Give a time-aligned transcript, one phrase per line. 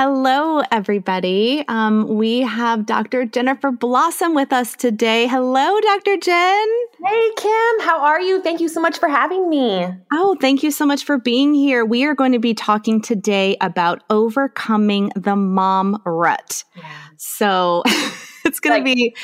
[0.00, 1.64] Hello, everybody.
[1.66, 3.24] Um, we have Dr.
[3.24, 5.26] Jennifer Blossom with us today.
[5.26, 6.16] Hello, Dr.
[6.18, 6.68] Jen.
[7.04, 7.80] Hey, Kim.
[7.80, 8.40] How are you?
[8.40, 9.88] Thank you so much for having me.
[10.12, 11.84] Oh, thank you so much for being here.
[11.84, 16.62] We are going to be talking today about overcoming the mom rut.
[16.76, 16.84] Yeah.
[17.16, 17.82] So
[18.44, 19.16] it's going like, to be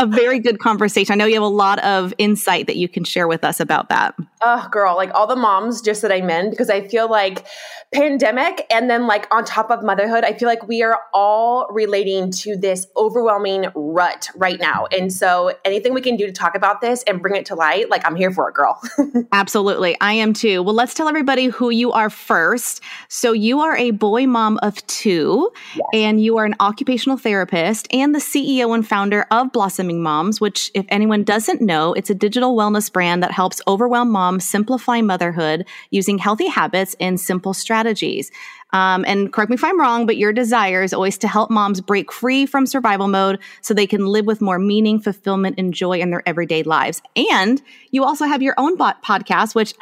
[0.00, 1.12] a very good conversation.
[1.12, 3.88] I know you have a lot of insight that you can share with us about
[3.88, 4.14] that.
[4.42, 7.46] Oh, girl, like all the moms just that I'm in, because I feel like
[7.94, 12.30] pandemic and then like on top of motherhood, I feel like we are all relating
[12.32, 14.86] to this overwhelming rut right now.
[14.86, 17.88] And so anything we can do to talk about this and bring it to light,
[17.88, 18.80] like I'm here for it, girl.
[19.32, 19.96] Absolutely.
[20.00, 20.62] I am too.
[20.62, 22.82] Well, let's tell everybody who you are first.
[23.08, 25.86] So you are a boy mom of two, yes.
[25.92, 30.70] and you are an occupational therapist and the CEO and founder of Blossom Moms, which,
[30.74, 35.66] if anyone doesn't know, it's a digital wellness brand that helps overwhelmed moms simplify motherhood
[35.90, 38.30] using healthy habits and simple strategies.
[38.72, 41.80] Um, and correct me if I'm wrong, but your desire is always to help moms
[41.80, 46.00] break free from survival mode so they can live with more meaning, fulfillment, and joy
[46.00, 47.00] in their everyday lives.
[47.14, 49.72] And you also have your own podcast, which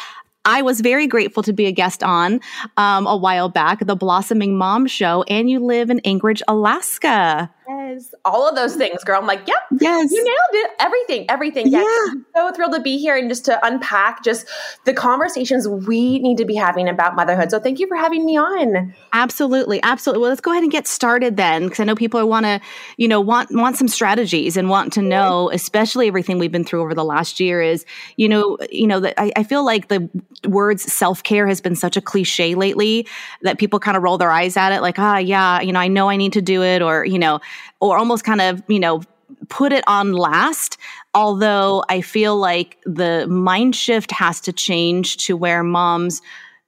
[0.44, 2.41] I was very grateful to be a guest on
[2.76, 7.50] um, a while back, the Blossoming Mom Show, and you live in Anchorage, Alaska.
[7.69, 9.19] Yes, all of those things, girl.
[9.20, 10.70] I'm like, yep, yes, you nailed it.
[10.78, 11.69] Everything, everything.
[11.69, 11.84] Yes.
[11.84, 14.47] Yeah, I'm so thrilled to be here and just to unpack just
[14.84, 17.50] the conversations we need to be having about motherhood.
[17.50, 18.94] So thank you for having me on.
[19.12, 20.20] Absolutely, absolutely.
[20.20, 22.60] Well, let's go ahead and get started then, because I know people want to,
[22.97, 26.82] you know, want want some strategies and want to know, especially everything we've been through
[26.82, 27.62] over the last year.
[27.62, 27.86] Is
[28.16, 30.08] you know, you know that I, I feel like the
[30.46, 33.06] words self care has been such a cliche lately
[33.42, 35.88] that people kind of roll their eyes at it, like, ah, yeah, you know, I
[35.88, 37.41] know I need to do it, or you know
[37.81, 39.03] or almost kind of, you know,
[39.48, 40.78] put it on last.
[41.15, 46.20] Although I feel like the mind shift has to change to where moms,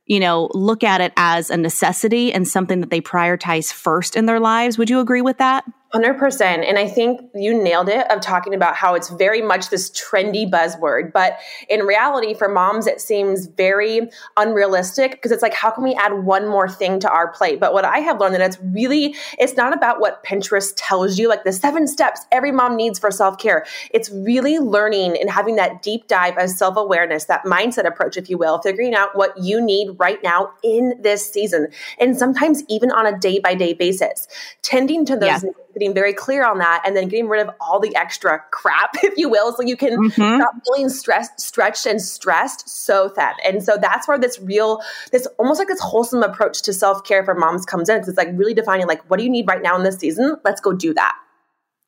[0.07, 4.27] you know, look at it as a necessity and something that they prioritize first in
[4.27, 4.79] their lives.
[4.79, 5.65] Would you agree with that?
[5.97, 6.41] 100%.
[6.41, 10.49] And I think you nailed it of talking about how it's very much this trendy
[10.51, 11.13] buzzword.
[11.13, 15.95] But in reality, for moms, it seems very unrealistic because it's like, how can we
[15.95, 17.61] add one more thing to our plate?
[17.61, 21.29] But what I have learned that it's really, it's not about what Pinterest tells you,
[21.29, 23.65] like the seven steps every mom needs for self care.
[23.91, 28.29] It's really learning and having that deep dive of self awareness, that mindset approach, if
[28.29, 31.69] you will, figuring out what you need right now in this season.
[31.99, 34.29] And sometimes even on a day by day basis,
[34.63, 35.45] tending to those.
[35.45, 38.91] Yeah getting very clear on that and then getting rid of all the extra crap,
[39.03, 40.41] if you will, so you can mm-hmm.
[40.41, 43.33] stop feeling stressed, stretched and stressed so thin.
[43.45, 44.81] And so that's where this real,
[45.13, 47.99] this almost like this wholesome approach to self-care for moms comes in.
[47.99, 50.37] It's like really defining like, what do you need right now in this season?
[50.45, 51.15] Let's go do that.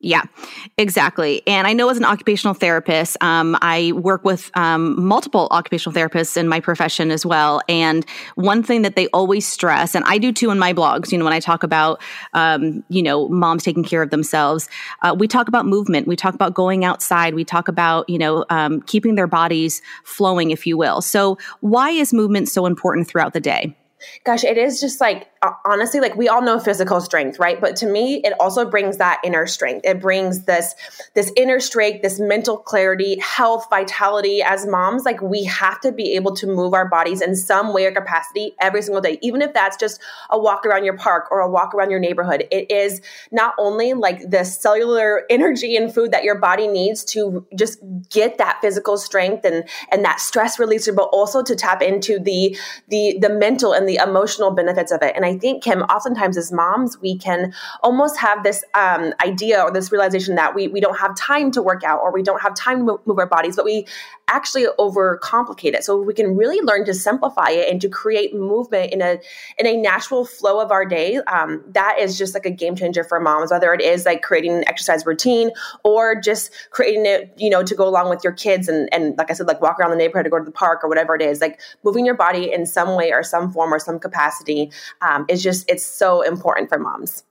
[0.01, 0.23] Yeah,
[0.77, 1.45] exactly.
[1.45, 6.37] And I know as an occupational therapist, um, I work with um, multiple occupational therapists
[6.37, 7.61] in my profession as well.
[7.67, 8.05] And
[8.35, 11.25] one thing that they always stress, and I do too in my blogs, you know,
[11.25, 12.01] when I talk about,
[12.33, 14.69] um, you know, moms taking care of themselves,
[15.01, 18.45] uh, we talk about movement, we talk about going outside, we talk about, you know,
[18.49, 21.01] um, keeping their bodies flowing, if you will.
[21.01, 23.75] So, why is movement so important throughout the day?
[24.23, 27.61] Gosh, it is just like Uh, honestly, like we all know physical strength, right?
[27.61, 29.85] But to me, it also brings that inner strength.
[29.85, 30.75] It brings this
[31.13, 34.41] this inner strength, this mental clarity, health, vitality.
[34.41, 37.85] As moms, like we have to be able to move our bodies in some way
[37.85, 41.39] or capacity every single day, even if that's just a walk around your park or
[41.39, 42.45] a walk around your neighborhood.
[42.51, 42.99] It is
[43.31, 48.39] not only like the cellular energy and food that your body needs to just get
[48.39, 52.57] that physical strength and and that stress releaser, but also to tap into the
[52.89, 55.15] the the mental and the emotional benefits of it.
[55.15, 59.71] And I think, Kim, oftentimes as moms, we can almost have this um, idea or
[59.71, 62.55] this realization that we, we don't have time to work out or we don't have
[62.55, 63.85] time to move our bodies, but we
[64.29, 65.83] actually overcomplicate it.
[65.83, 69.19] So we can really learn to simplify it and to create movement in a
[69.57, 71.17] in a natural flow of our day.
[71.17, 74.51] Um, that is just like a game changer for moms, whether it is like creating
[74.51, 75.51] an exercise routine
[75.83, 79.31] or just creating it, you know, to go along with your kids and and like
[79.31, 81.21] I said, like walk around the neighborhood or go to the park or whatever it
[81.21, 81.41] is.
[81.41, 84.71] Like moving your body in some way or some form or some capacity
[85.01, 87.23] um, Um, is just it's so important for moms.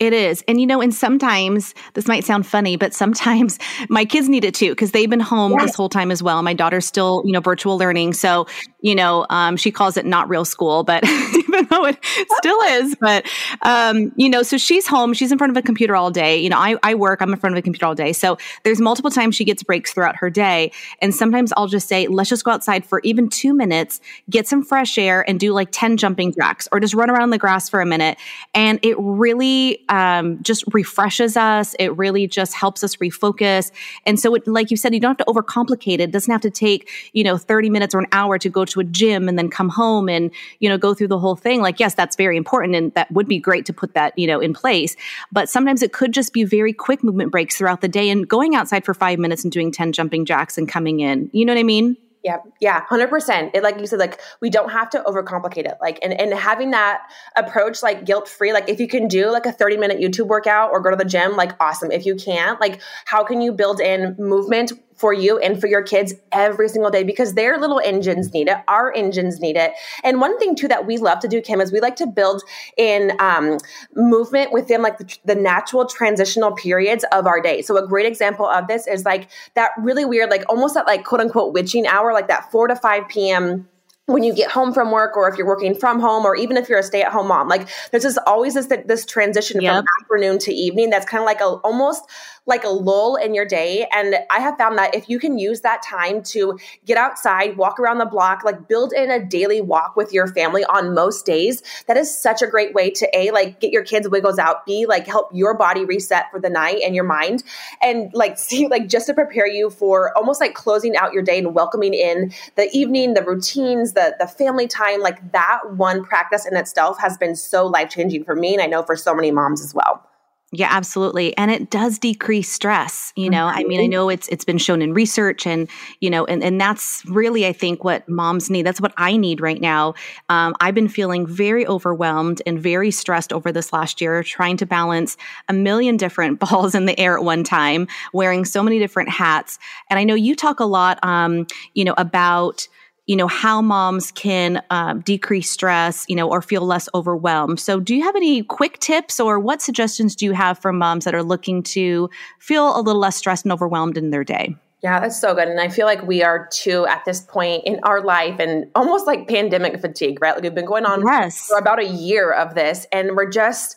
[0.00, 0.44] It is.
[0.46, 3.58] And you know, and sometimes this might sound funny, but sometimes
[3.88, 5.62] my kids need it too because they've been home yes.
[5.62, 6.40] this whole time as well.
[6.42, 8.12] My daughter's still, you know, virtual learning.
[8.12, 8.46] So,
[8.80, 11.02] you know, um, she calls it not real school, but
[11.34, 11.98] even though it
[12.38, 13.26] still is, but,
[13.62, 16.38] um, you know, so she's home, she's in front of a computer all day.
[16.38, 18.12] You know, I, I work, I'm in front of a computer all day.
[18.12, 20.70] So there's multiple times she gets breaks throughout her day.
[21.02, 24.00] And sometimes I'll just say, let's just go outside for even two minutes,
[24.30, 27.38] get some fresh air and do like 10 jumping jacks or just run around the
[27.38, 28.16] grass for a minute.
[28.54, 31.74] And it really, um, just refreshes us.
[31.78, 33.70] It really just helps us refocus.
[34.06, 36.00] And so, it, like you said, you don't have to overcomplicate it.
[36.00, 38.80] It doesn't have to take, you know, 30 minutes or an hour to go to
[38.80, 40.30] a gym and then come home and,
[40.60, 41.60] you know, go through the whole thing.
[41.60, 42.74] Like, yes, that's very important.
[42.74, 44.96] And that would be great to put that, you know, in place.
[45.32, 48.54] But sometimes it could just be very quick movement breaks throughout the day and going
[48.54, 51.30] outside for five minutes and doing 10 jumping jacks and coming in.
[51.32, 51.96] You know what I mean?
[52.24, 53.52] Yeah, yeah, hundred percent.
[53.54, 55.74] It like you said, like we don't have to overcomplicate it.
[55.80, 57.02] Like and and having that
[57.36, 58.52] approach, like guilt free.
[58.52, 61.04] Like if you can do like a thirty minute YouTube workout or go to the
[61.04, 61.92] gym, like awesome.
[61.92, 65.82] If you can't, like how can you build in movement for you and for your
[65.82, 68.56] kids every single day because their little engines need it.
[68.66, 69.72] Our engines need it.
[70.02, 72.42] And one thing too that we love to do, Kim, is we like to build
[72.76, 73.58] in um,
[73.94, 77.62] movement within like the, the natural transitional periods of our day.
[77.62, 81.04] So a great example of this is like that really weird, like almost that like
[81.04, 83.68] quote unquote witching hour, like that 4 to 5 p.m
[84.08, 86.66] when you get home from work or if you're working from home or even if
[86.66, 89.76] you're a stay-at-home mom like there's just always this this transition yep.
[89.76, 92.02] from afternoon to evening that's kind of like a almost
[92.48, 93.86] like a lull in your day.
[93.92, 97.78] And I have found that if you can use that time to get outside, walk
[97.78, 101.62] around the block, like build in a daily walk with your family on most days,
[101.86, 104.86] that is such a great way to A, like get your kids' wiggles out, B,
[104.86, 107.44] like help your body reset for the night and your mind.
[107.82, 111.38] And like see, like just to prepare you for almost like closing out your day
[111.38, 116.46] and welcoming in the evening, the routines, the the family time, like that one practice
[116.46, 118.54] in itself has been so life-changing for me.
[118.54, 120.07] And I know for so many moms as well.
[120.50, 121.36] Yeah, absolutely.
[121.36, 123.46] And it does decrease stress, you know.
[123.46, 123.58] Mm-hmm.
[123.58, 123.90] I mean, I mm-hmm.
[123.90, 125.68] know it's it's been shown in research and,
[126.00, 128.64] you know, and, and that's really I think what moms need.
[128.64, 129.92] That's what I need right now.
[130.30, 134.64] Um, I've been feeling very overwhelmed and very stressed over this last year, trying to
[134.64, 135.18] balance
[135.50, 139.58] a million different balls in the air at one time, wearing so many different hats.
[139.90, 142.68] And I know you talk a lot um, you know, about
[143.08, 147.80] you know how moms can uh, decrease stress you know or feel less overwhelmed so
[147.80, 151.14] do you have any quick tips or what suggestions do you have for moms that
[151.14, 152.08] are looking to
[152.38, 155.48] feel a little less stressed and overwhelmed in their day yeah, that's so good.
[155.48, 159.08] And I feel like we are too at this point in our life and almost
[159.08, 160.34] like pandemic fatigue, right?
[160.34, 161.48] Like we've been going on yes.
[161.48, 163.76] for about a year of this and we're just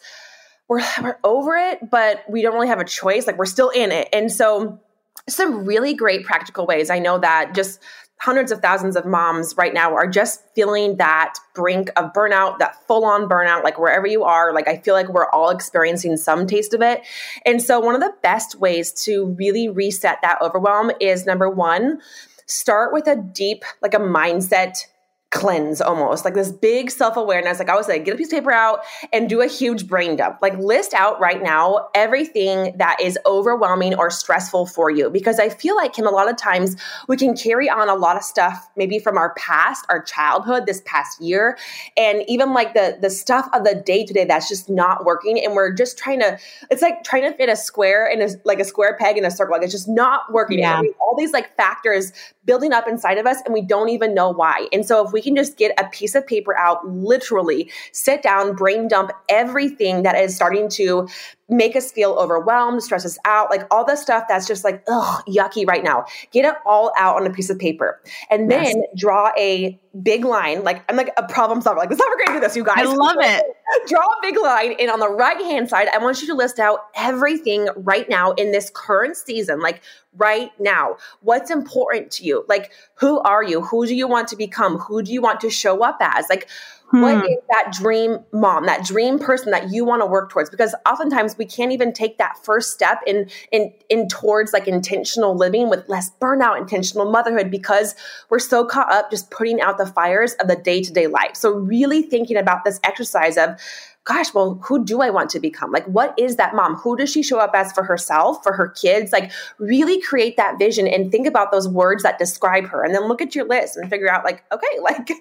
[0.70, 3.26] we're we're over it, but we don't really have a choice.
[3.26, 4.10] Like we're still in it.
[4.14, 4.80] And so
[5.28, 6.92] some really great practical ways.
[6.92, 7.80] I know that just
[8.22, 12.76] hundreds of thousands of moms right now are just feeling that brink of burnout, that
[12.86, 14.54] full on burnout, like wherever you are.
[14.54, 17.02] Like, I feel like we're all experiencing some taste of it.
[17.48, 22.00] And so, one of the best ways to really reset that overwhelm is number one,
[22.46, 24.86] start with a deep, like a mindset
[25.32, 28.52] cleanse almost like this big self-awareness like i was like get a piece of paper
[28.52, 28.82] out
[29.14, 30.38] and do a huge brain dump.
[30.42, 35.48] Like list out right now everything that is overwhelming or stressful for you because i
[35.48, 36.76] feel like kim a lot of times
[37.08, 40.82] we can carry on a lot of stuff maybe from our past our childhood this
[40.86, 41.58] past year
[41.96, 45.44] and even like the the stuff of the day to day that's just not working
[45.44, 46.38] and we're just trying to
[46.70, 49.32] it's like trying to fit a square in a like a square peg in a
[49.32, 50.82] circle like it's just not working yeah.
[51.00, 52.12] all these like factors
[52.46, 54.68] building up inside of us and we don't even know why.
[54.74, 58.56] And so if we can just get a piece of paper out, literally sit down,
[58.56, 61.08] brain dump everything that is starting to
[61.52, 65.24] make us feel overwhelmed, stress us out, like all the stuff that's just like, ugh,
[65.28, 66.06] yucky right now.
[66.32, 68.02] Get it all out on a piece of paper.
[68.30, 68.78] And then yes.
[68.98, 70.64] draw a big line.
[70.64, 71.78] Like, I'm like a problem solver.
[71.78, 72.78] Like, this is how we're going to do this, you guys.
[72.78, 73.46] I love it.
[73.88, 74.76] draw a big line.
[74.80, 78.32] And on the right hand side, I want you to list out everything right now
[78.32, 79.60] in this current season.
[79.60, 79.82] Like,
[80.16, 80.98] right now.
[81.22, 82.46] What's important to you?
[82.48, 83.62] Like, who are you?
[83.62, 84.78] Who do you want to become?
[84.78, 86.28] Who do you want to show up as?
[86.30, 86.50] Like,
[86.92, 87.02] Hmm.
[87.02, 90.50] What is that dream mom, that dream person that you want to work towards?
[90.50, 95.36] Because oftentimes we can't even take that first step in in in towards like intentional
[95.36, 97.96] living with less burnout, intentional motherhood, because
[98.30, 101.36] we're so caught up just putting out the fires of the day to day life.
[101.36, 103.58] So really thinking about this exercise of
[104.04, 105.72] gosh, well, who do I want to become?
[105.72, 106.76] Like, what is that mom?
[106.76, 109.12] Who does she show up as for herself, for her kids?
[109.12, 112.84] Like, really create that vision and think about those words that describe her.
[112.84, 115.12] And then look at your list and figure out, like, okay, like,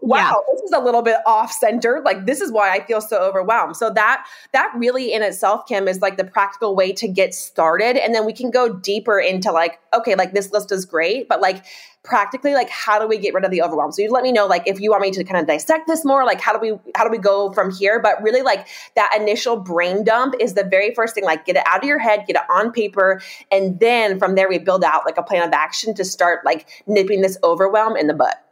[0.00, 0.52] wow, yeah.
[0.52, 2.00] this is a little bit off center.
[2.02, 3.76] Like, this is why I feel so overwhelmed.
[3.76, 8.02] So, that, that really in itself, Kim, is like the practical way to get started.
[8.02, 11.42] And then we can go deeper into, like, okay, like this list is great, but
[11.42, 11.64] like,
[12.04, 13.90] practically like how do we get rid of the overwhelm?
[13.90, 16.04] So you let me know like if you want me to kind of dissect this
[16.04, 18.00] more like how do we how do we go from here?
[18.00, 21.62] But really like that initial brain dump is the very first thing like get it
[21.66, 23.20] out of your head get it on paper
[23.50, 26.68] and then from there we build out like a plan of action to start like
[26.86, 28.43] nipping this overwhelm in the butt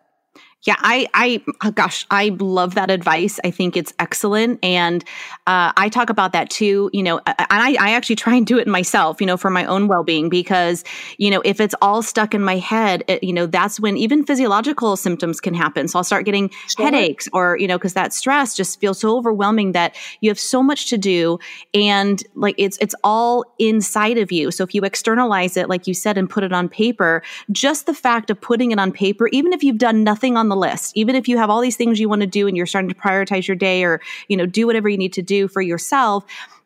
[0.64, 3.40] yeah, I, I, oh gosh, I love that advice.
[3.42, 5.02] I think it's excellent, and
[5.48, 6.88] uh, I talk about that too.
[6.92, 9.20] You know, and I, I actually try and do it myself.
[9.20, 10.84] You know, for my own well being, because
[11.18, 14.24] you know, if it's all stuck in my head, it, you know, that's when even
[14.24, 15.88] physiological symptoms can happen.
[15.88, 16.84] So I'll start getting sure.
[16.84, 20.62] headaches, or you know, because that stress just feels so overwhelming that you have so
[20.62, 21.40] much to do,
[21.74, 24.52] and like it's it's all inside of you.
[24.52, 27.94] So if you externalize it, like you said, and put it on paper, just the
[27.94, 30.92] fact of putting it on paper, even if you've done nothing on the list.
[30.94, 32.94] Even if you have all these things you want to do and you're starting to
[32.94, 36.24] prioritize your day or, you know, do whatever you need to do for yourself,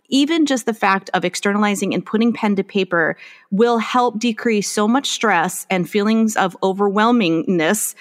[0.08, 3.16] even just the fact of externalizing and putting pen to paper
[3.50, 7.94] will help decrease so much stress and feelings of overwhelmingness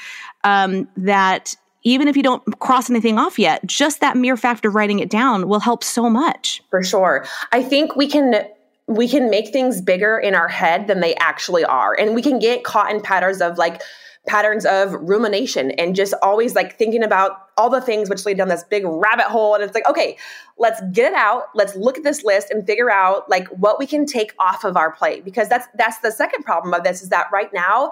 [0.43, 4.73] um, that even if you don't cross anything off yet, just that mere fact of
[4.73, 6.63] writing it down will help so much.
[6.71, 7.25] For sure.
[7.51, 8.45] I think we can
[8.87, 11.95] we can make things bigger in our head than they actually are.
[11.97, 13.81] And we can get caught in patterns of like
[14.27, 18.49] patterns of rumination and just always like thinking about all the things which lead down
[18.49, 19.55] this big rabbit hole.
[19.55, 20.17] And it's like okay
[20.57, 21.47] let's get it out.
[21.53, 24.77] Let's look at this list and figure out like what we can take off of
[24.77, 25.25] our plate.
[25.25, 27.91] Because that's that's the second problem of this is that right now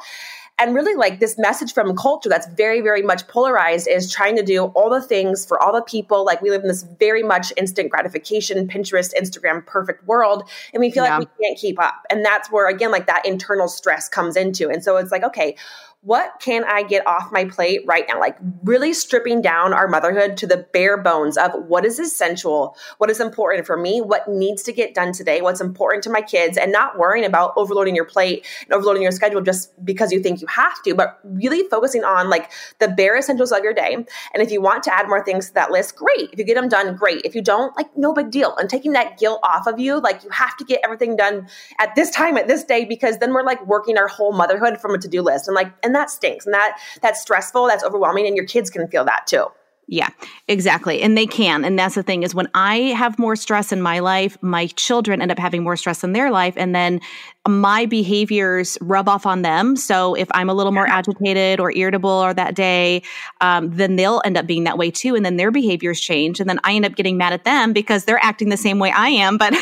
[0.60, 4.44] and really like this message from culture that's very very much polarized is trying to
[4.44, 6.24] do all the things for all the people.
[6.24, 10.92] Like we live in this very much instant gratification pinterest instagram perfect world and we
[10.92, 11.18] feel yeah.
[11.18, 12.06] like we can't keep up.
[12.10, 14.70] And that's where again like that internal stress comes into.
[14.70, 15.56] And so it's like okay
[16.04, 18.20] what can I get off my plate right now?
[18.20, 23.10] Like really stripping down our motherhood to the bare bones of what is essential, what
[23.10, 26.58] is important for me, what needs to get done today, what's important to my kids,
[26.58, 30.42] and not worrying about overloading your plate and overloading your schedule just because you think
[30.42, 33.94] you have to, but really focusing on like the bare essentials of your day.
[33.94, 34.08] And
[34.44, 36.32] if you want to add more things to that list, great.
[36.34, 37.22] If you get them done, great.
[37.24, 38.58] If you don't, like no big deal.
[38.58, 41.48] And taking that guilt off of you, like you have to get everything done
[41.80, 44.94] at this time, at this day, because then we're like working our whole motherhood from
[44.94, 45.48] a to do list.
[45.48, 48.70] And like, and and that stinks and that that's stressful that's overwhelming and your kids
[48.70, 49.46] can feel that too
[49.88, 50.10] yeah,
[50.48, 51.02] exactly.
[51.02, 51.66] And they can.
[51.66, 55.22] And that's the thing is when I have more stress in my life, my children
[55.22, 56.54] end up having more stress in their life.
[56.56, 57.02] And then
[57.46, 59.76] my behaviors rub off on them.
[59.76, 63.04] So if I'm a little more agitated or irritable or that day,
[63.42, 65.16] um, then they'll end up being that way too.
[65.16, 66.40] And then their behaviors change.
[66.40, 68.92] And then I end up getting mad at them because they're acting the same way
[68.92, 69.38] I am.
[69.38, 69.60] But, you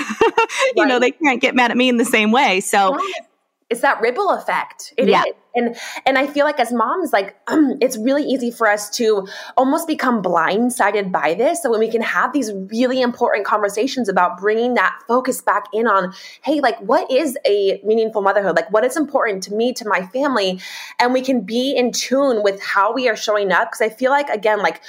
[0.77, 0.87] right.
[0.87, 2.59] know, they can't get mad at me in the same way.
[2.59, 2.95] So
[3.71, 4.93] it's that ripple effect.
[4.97, 5.23] It yeah.
[5.23, 7.35] is and and i feel like as moms like
[7.81, 9.27] it's really easy for us to
[9.57, 11.61] almost become blindsided by this.
[11.61, 15.87] So when we can have these really important conversations about bringing that focus back in
[15.87, 18.55] on hey like what is a meaningful motherhood?
[18.55, 20.59] Like what is important to me to my family?
[20.99, 23.69] And we can be in tune with how we are showing up.
[23.71, 24.81] Because i feel like again like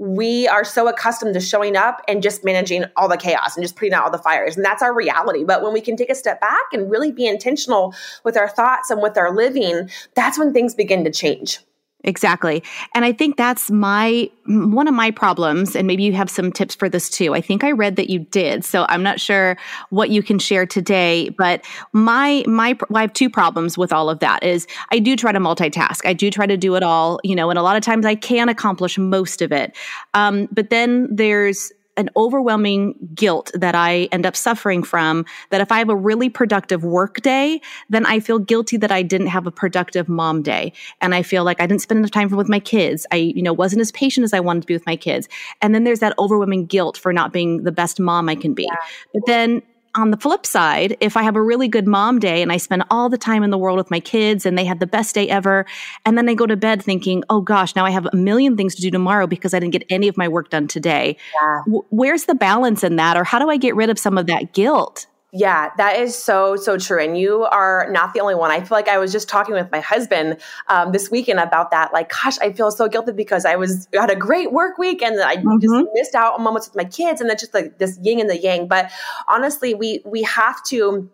[0.00, 3.76] we are so accustomed to showing up and just managing all the chaos and just
[3.76, 4.56] putting out all the fires.
[4.56, 5.44] And that's our reality.
[5.44, 8.88] But when we can take a step back and really be intentional with our thoughts
[8.88, 11.58] and with our living, that's when things begin to change.
[12.04, 12.62] Exactly.
[12.94, 16.74] And I think that's my one of my problems and maybe you have some tips
[16.74, 17.34] for this too.
[17.34, 18.64] I think I read that you did.
[18.64, 19.58] So I'm not sure
[19.90, 24.20] what you can share today, but my my I have two problems with all of
[24.20, 26.06] that is I do try to multitask.
[26.06, 28.14] I do try to do it all, you know, and a lot of times I
[28.14, 29.76] can accomplish most of it.
[30.14, 35.70] Um, but then there's an overwhelming guilt that I end up suffering from that if
[35.70, 39.46] I have a really productive work day, then I feel guilty that I didn't have
[39.46, 40.72] a productive mom day.
[41.00, 43.06] And I feel like I didn't spend enough time with my kids.
[43.12, 45.28] I, you know, wasn't as patient as I wanted to be with my kids.
[45.60, 48.64] And then there's that overwhelming guilt for not being the best mom I can be.
[48.64, 48.76] Yeah.
[49.12, 49.62] But then
[49.94, 52.84] on the flip side, if I have a really good mom day and I spend
[52.90, 55.28] all the time in the world with my kids and they had the best day
[55.28, 55.66] ever,
[56.04, 58.74] and then I go to bed thinking, oh gosh, now I have a million things
[58.76, 61.16] to do tomorrow because I didn't get any of my work done today.
[61.40, 61.62] Yeah.
[61.66, 63.16] W- where's the balance in that?
[63.16, 65.06] Or how do I get rid of some of that guilt?
[65.32, 67.02] Yeah, that is so, so true.
[67.02, 68.50] And you are not the only one.
[68.50, 71.92] I feel like I was just talking with my husband um, this weekend about that.
[71.92, 75.20] Like, gosh, I feel so guilty because I was had a great work week and
[75.20, 75.58] I mm-hmm.
[75.60, 78.28] just missed out on moments with my kids and that's just like this yin and
[78.28, 78.66] the yang.
[78.66, 78.90] But
[79.28, 81.08] honestly, we we have to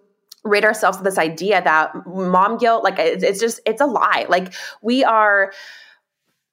[0.44, 4.24] rid ourselves of this idea that mom guilt, like it's just it's a lie.
[4.30, 5.52] Like we are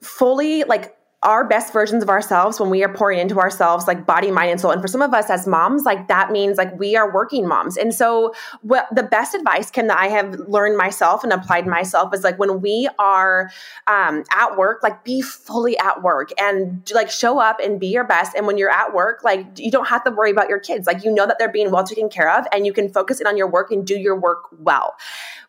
[0.01, 4.30] fully like our best versions of ourselves when we are pouring into ourselves like body
[4.30, 4.72] mind and soul.
[4.72, 7.77] And for some of us as moms like that means like we are working moms.
[7.77, 12.24] And so what the best advice can i have learned myself and applied myself is
[12.24, 13.50] like when we are
[13.88, 18.03] um, at work like be fully at work and like show up and be your
[18.03, 18.36] best.
[18.36, 20.86] And when you're at work like you don't have to worry about your kids.
[20.88, 23.27] Like you know that they're being well taken care of and you can focus in
[23.27, 24.96] on your work and do your work well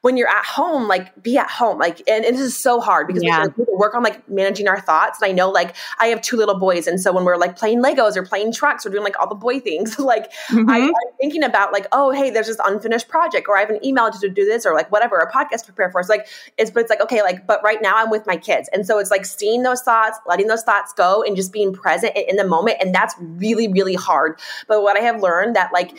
[0.04, 1.78] when you're at home, like be at home.
[1.78, 3.46] Like, and, and this is so hard because yeah.
[3.56, 5.22] we work on like managing our thoughts.
[5.22, 6.86] And I know like I have two little boys.
[6.86, 9.34] And so when we're like playing Legos or playing trucks, we're doing like all the
[9.34, 9.98] boy things.
[9.98, 10.68] like mm-hmm.
[10.68, 13.82] I, am thinking about like, oh, hey, there's this unfinished project or I have an
[13.82, 16.00] email to do this or like whatever, a podcast to prepare for.
[16.00, 16.26] It's like,
[16.58, 18.68] it's, but it's like, okay, like, but right now I'm with my kids.
[18.74, 22.14] And so it's like seeing those thoughts, letting those thoughts go and just being present
[22.14, 22.76] in the moment.
[22.78, 24.38] And that's really, really hard.
[24.68, 25.96] But what I have learned that like,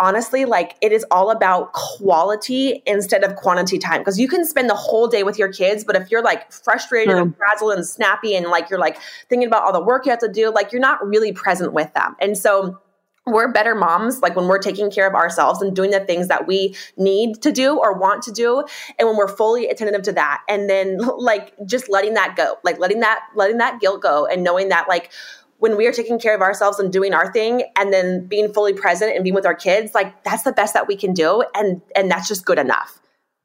[0.00, 4.00] honestly, like it is all about quality instead of quantity time.
[4.00, 7.14] Because you can spend the whole day with your kids, but if you're like frustrated
[7.14, 10.20] and frazzled and snappy and like you're like thinking about all the work you have
[10.20, 12.16] to do, like you're not really present with them.
[12.20, 12.80] And so
[13.26, 16.46] we're better moms like when we're taking care of ourselves and doing the things that
[16.46, 18.64] we need to do or want to do
[18.98, 22.78] and when we're fully attentive to that and then like just letting that go like
[22.78, 25.10] letting that letting that guilt go and knowing that like
[25.60, 28.72] when we are taking care of ourselves and doing our thing and then being fully
[28.72, 31.44] present and being with our kids like that's the best that we can do.
[31.54, 33.00] And and that's just good enough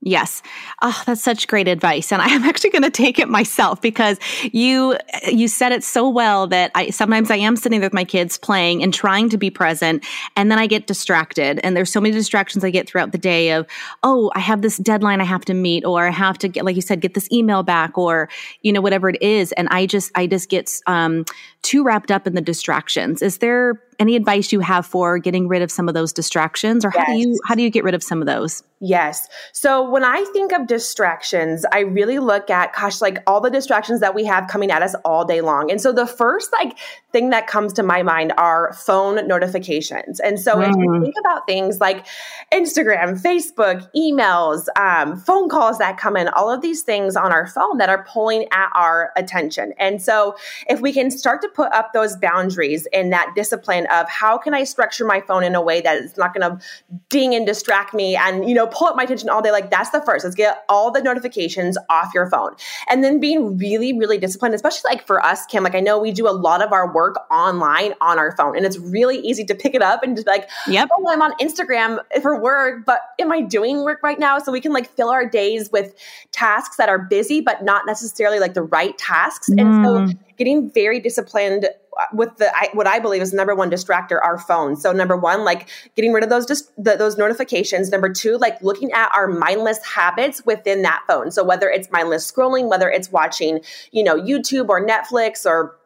[0.08, 0.44] Yes.
[0.84, 2.12] Oh, that's such great advice.
[2.12, 4.96] And I'm actually going to take it myself because you
[5.30, 8.84] you said it so well that I sometimes I am sitting with my kids playing
[8.84, 11.60] and trying to be present and then I get distracted.
[11.64, 13.66] And there's so many distractions I get throughout the day of,
[14.04, 16.76] oh, I have this deadline I have to meet or I have to get like
[16.76, 18.30] you said get this email back or
[18.62, 21.26] you know whatever it is and I just I just get um
[21.64, 23.24] too wrapped up in the distractions.
[23.24, 26.92] Is there any advice you have for getting rid of some of those distractions or
[26.94, 27.06] yes.
[27.06, 28.64] how do you how do you get rid of some of those?
[28.82, 29.28] Yes.
[29.54, 34.00] So when i think of distractions i really look at gosh like all the distractions
[34.02, 35.72] that we have coming at us all day long.
[35.72, 36.78] And so the first like
[37.16, 40.70] thing that comes to my mind are phone notifications and so mm.
[40.70, 41.02] if you mm.
[41.02, 42.06] think about things like
[42.54, 47.48] instagram facebook emails um, phone calls that come in all of these things on our
[47.48, 50.36] phone that are pulling at our attention and so
[50.68, 54.54] if we can start to put up those boundaries and that discipline of how can
[54.54, 56.66] I structure my phone in a way that it's not going to
[57.10, 59.52] ding and distract me and, you know, pull up my attention all day.
[59.52, 60.26] Like that's the first.
[60.26, 62.56] Let's get all the notifications off your phone.
[62.90, 66.12] And then being really, really disciplined, especially like for us, Kim, like I know we
[66.12, 69.56] do a lot of our work online on our phone and it's really easy to
[69.56, 70.90] pick it up and just like, yep.
[70.92, 74.40] oh, I'm on Instagram for work, but am I doing work right now?
[74.40, 75.94] So we can like fill our days with
[76.32, 79.50] tasks that are busy, but not necessarily like the right tasks.
[79.50, 79.62] Mm.
[79.62, 80.20] And so mm.
[80.38, 81.68] getting very disciplined
[82.14, 84.76] with the I, what I believe is number one distractor, our phone.
[84.76, 87.90] So number one, like getting rid of those just the, those notifications.
[87.90, 91.32] Number two, like looking at our mindless habits within that phone.
[91.32, 95.78] So whether it's mindless scrolling, whether it's watching, you know, YouTube or Netflix or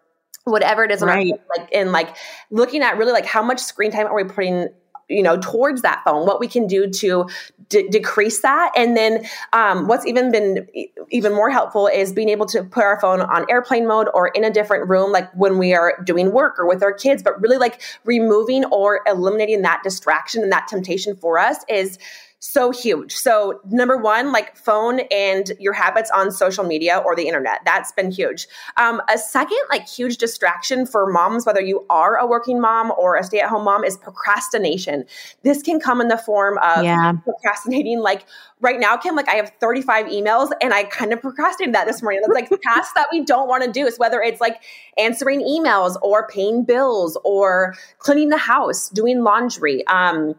[0.45, 1.33] whatever it is, right.
[1.57, 2.15] like in like
[2.49, 4.69] looking at really like how much screen time are we putting
[5.09, 7.27] you know towards that phone what we can do to
[7.67, 10.67] d- decrease that and then um, what's even been
[11.09, 14.43] even more helpful is being able to put our phone on airplane mode or in
[14.43, 17.57] a different room like when we are doing work or with our kids but really
[17.57, 21.97] like removing or eliminating that distraction and that temptation for us is
[22.39, 23.15] so huge.
[23.15, 27.59] So, number one, like phone and your habits on social media or the internet.
[27.65, 28.47] That's been huge.
[28.77, 33.17] Um, a second, like huge distraction for moms, whether you are a working mom or
[33.17, 35.03] a stay at home mom, is procrastination.
[35.43, 37.11] This can come in the form of yeah.
[37.23, 38.25] procrastinating, like
[38.61, 42.01] right now, Kim, like I have 35 emails and I kind of procrastinated that this
[42.01, 42.21] morning.
[42.23, 43.85] It's like tasks that we don't want to do.
[43.85, 44.63] Is whether it's like
[44.97, 49.85] answering emails or paying bills or cleaning the house, doing laundry.
[49.87, 50.35] Um,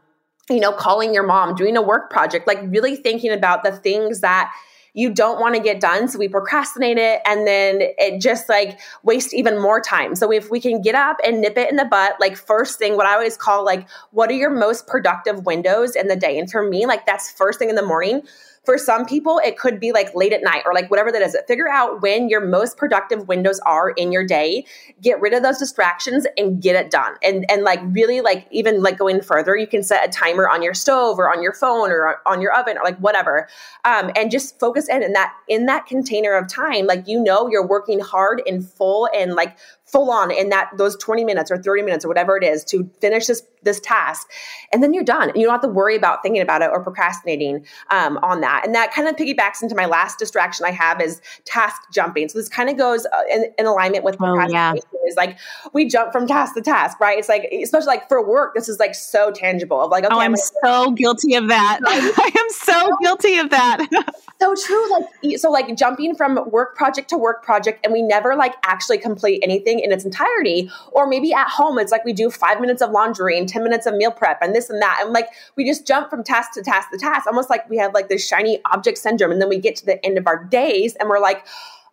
[0.50, 4.20] you know, calling your mom, doing a work project, like really thinking about the things
[4.20, 4.52] that
[4.92, 6.08] you don't want to get done.
[6.08, 10.14] So we procrastinate it and then it just like waste even more time.
[10.14, 12.96] So if we can get up and nip it in the butt, like first thing,
[12.96, 16.38] what I always call like, what are your most productive windows in the day?
[16.38, 18.22] And for me, like that's first thing in the morning
[18.70, 21.36] for some people, it could be like late at night or like whatever that is.
[21.48, 24.64] Figure out when your most productive windows are in your day.
[25.02, 27.14] Get rid of those distractions and get it done.
[27.20, 30.62] And and like really like even like going further, you can set a timer on
[30.62, 33.48] your stove or on your phone or on your oven or like whatever.
[33.84, 36.86] Um, and just focus in in that in that container of time.
[36.86, 39.58] Like you know you're working hard and full and like
[39.90, 42.88] full on in that those 20 minutes or 30 minutes or whatever it is to
[43.00, 44.28] finish this this task.
[44.72, 45.28] And then you're done.
[45.28, 48.62] And you don't have to worry about thinking about it or procrastinating um, on that.
[48.64, 52.28] And that kind of piggybacks into my last distraction i have is task jumping.
[52.28, 55.08] So this kind of goes uh, in, in, alignment with procrastination oh, yeah.
[55.08, 55.38] is like
[55.72, 57.18] we jump from task to task right?
[57.18, 60.20] It's like especially like for work this is like so tangible of like okay, oh,
[60.20, 61.80] i'm, I'm so guilty of that.
[61.86, 63.86] I am so guilty of that.
[64.40, 68.36] So true like so like jumping from work project to work project and we never
[68.36, 72.30] like actually complete anything in its entirety or maybe at home it's like we do
[72.30, 74.98] five minutes of laundry and 10 minutes of meal prep and this and that.
[75.02, 77.94] And like we just jump from task to task to task almost like we have
[77.94, 79.32] like this shiny object syndrome.
[79.32, 81.46] And then we get to the end of our days and we're like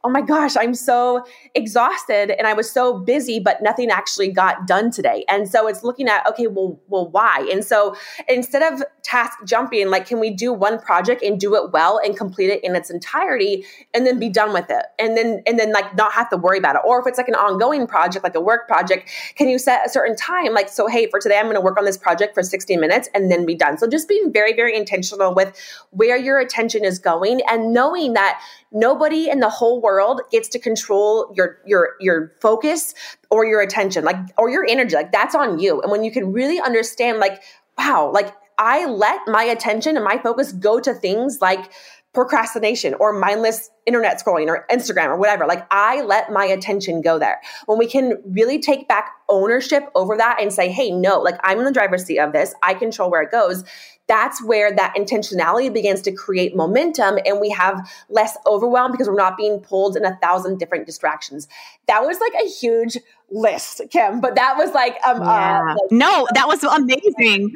[0.03, 4.67] oh my gosh, I'm so exhausted and I was so busy, but nothing actually got
[4.67, 5.25] done today.
[5.27, 7.47] And so it's looking at, okay, well, well, why?
[7.51, 7.95] And so
[8.29, 12.15] instead of task jumping, like, can we do one project and do it well and
[12.15, 14.85] complete it in its entirety and then be done with it?
[14.99, 16.81] And then, and then like not have to worry about it.
[16.85, 19.89] Or if it's like an ongoing project, like a work project, can you set a
[19.89, 20.53] certain time?
[20.53, 23.09] Like, so, hey, for today, I'm going to work on this project for 60 minutes
[23.13, 23.77] and then be done.
[23.77, 25.57] So just being very, very intentional with
[25.89, 28.41] where your attention is going and knowing that
[28.79, 32.93] nobody in the whole world gets to control your your your focus
[33.29, 36.31] or your attention like or your energy like that's on you and when you can
[36.31, 37.41] really understand like
[37.77, 41.71] wow like i let my attention and my focus go to things like
[42.17, 45.45] procrastination or mindless internet scrolling or Instagram or whatever.
[45.45, 47.39] Like I let my attention go there.
[47.67, 51.59] When we can really take back ownership over that and say, hey, no, like I'm
[51.59, 53.63] in the driver's seat of this, I control where it goes,
[54.07, 59.15] that's where that intentionality begins to create momentum and we have less overwhelm because we're
[59.15, 61.47] not being pulled in a thousand different distractions.
[61.87, 62.97] That was like a huge
[63.29, 65.61] list, Kim, but that was like, um, uh, yeah.
[65.61, 67.53] uh, like, no, that was amazing.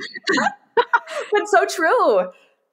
[0.76, 2.32] but so true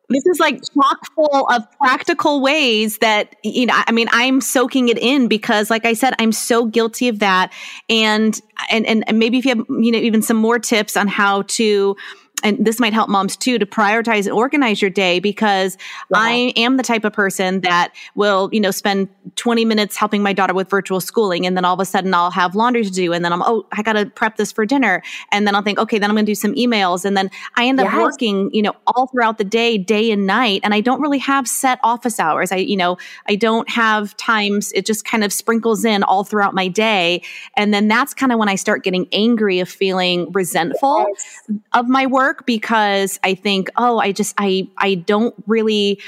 [0.09, 4.89] this is like chock full of practical ways that you know i mean i'm soaking
[4.89, 7.53] it in because like i said i'm so guilty of that
[7.89, 11.43] and and and maybe if you have you know even some more tips on how
[11.43, 11.97] to
[12.43, 15.77] and this might help moms too to prioritize and organize your day because.
[16.15, 20.33] I am the type of person that will, you know, spend 20 minutes helping my
[20.33, 21.47] daughter with virtual schooling.
[21.47, 23.13] And then all of a sudden I'll have laundry to do.
[23.13, 25.03] And then I'm, oh, I got to prep this for dinner.
[25.33, 27.05] And then I'll think, okay, then I'm going to do some emails.
[27.05, 30.61] And then I end up working, you know, all throughout the day, day and night.
[30.65, 32.53] And I don't really have set office hours.
[32.53, 32.99] I, you know,
[33.29, 34.73] I don't have times.
[34.73, 37.23] It just kind of sprinkles in all throughout my day.
[37.57, 41.51] And then that's kind of when I start getting angry of feeling resentful yes.
[41.73, 46.01] of my work work because I think, oh, I just I I don't really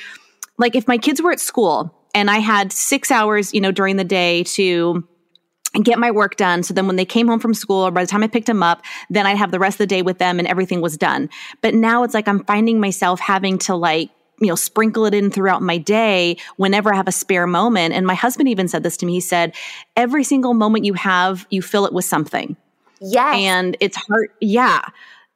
[0.58, 3.96] like if my kids were at school and I had 6 hours, you know, during
[3.96, 5.06] the day to
[5.82, 6.62] get my work done.
[6.62, 8.62] So then when they came home from school or by the time I picked them
[8.62, 11.30] up, then I'd have the rest of the day with them and everything was done.
[11.62, 14.10] But now it's like I'm finding myself having to like
[14.42, 17.92] you know, sprinkle it in throughout my day whenever I have a spare moment.
[17.92, 19.12] And my husband even said this to me.
[19.12, 19.54] He said,
[19.96, 22.56] every single moment you have, you fill it with something.
[23.02, 23.34] Yes.
[23.36, 24.30] And it's hard.
[24.40, 24.80] Yeah.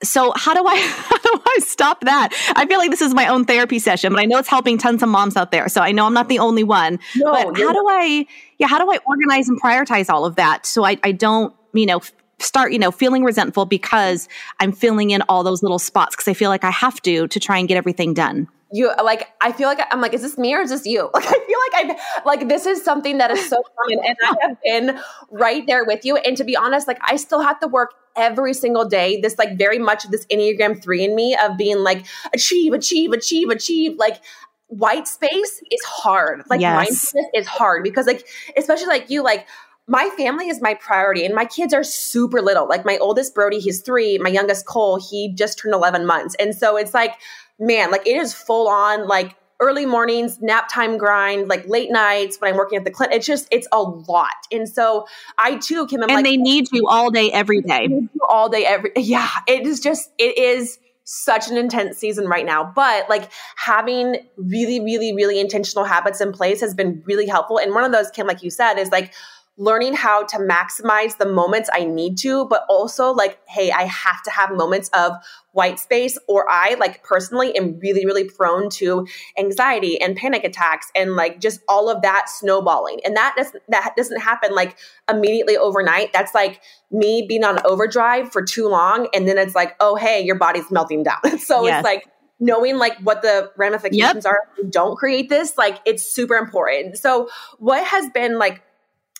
[0.03, 2.31] So how do I how do I stop that?
[2.57, 5.03] I feel like this is my own therapy session, but I know it's helping tons
[5.03, 5.69] of moms out there.
[5.69, 6.99] So I know I'm not the only one.
[7.17, 8.27] No, but how do I
[8.59, 11.87] yeah, how do I organize and prioritize all of that so I, I don't, you
[11.87, 12.01] know,
[12.39, 14.29] start, you know, feeling resentful because
[14.61, 17.41] I'm filling in all those little spots because I feel like I have to to
[17.41, 20.53] try and get everything done you like i feel like i'm like is this me
[20.53, 21.09] or is this you?
[21.15, 24.35] Like i feel like i like this is something that is so common and i
[24.43, 26.17] have been right there with you.
[26.17, 29.57] And to be honest like i still have to work every single day this like
[29.57, 33.97] very much of this enneagram 3 in me of being like achieve achieve achieve achieve.
[33.97, 34.21] Like
[34.69, 36.43] white space is hard.
[36.51, 36.75] Like yes.
[36.75, 39.47] mindfulness is hard because like especially like you like
[39.87, 43.59] my family is my priority and my kids are super little like my oldest brody
[43.59, 47.15] he's three my youngest cole he just turned 11 months and so it's like
[47.59, 52.41] man, like it is full on like early mornings, nap time grind, like late nights
[52.41, 53.17] when I'm working at the clinic.
[53.17, 54.31] It's just, it's a lot.
[54.51, 55.07] And so
[55.39, 57.89] I too, I'm and like, they need you all day, every day.
[58.29, 59.29] All day, every, yeah.
[59.47, 62.65] It is just, it is such an intense season right now.
[62.75, 67.59] But like having really, really, really intentional habits in place has been really helpful.
[67.59, 69.13] And one of those, Kim, like you said, is like,
[69.57, 74.21] learning how to maximize the moments I need to, but also like, hey, I have
[74.25, 75.13] to have moments of
[75.53, 79.07] white space, or I like personally am really, really prone to
[79.39, 82.99] anxiety and panic attacks and like just all of that snowballing.
[83.05, 84.77] And that doesn't that doesn't happen like
[85.09, 86.13] immediately overnight.
[86.13, 90.21] That's like me being on overdrive for too long, and then it's like, oh hey,
[90.21, 91.39] your body's melting down.
[91.39, 91.79] so yes.
[91.79, 92.05] it's like
[92.41, 94.27] knowing like what the ramifications yep.
[94.27, 98.61] are don't create this like it's super important so what has been like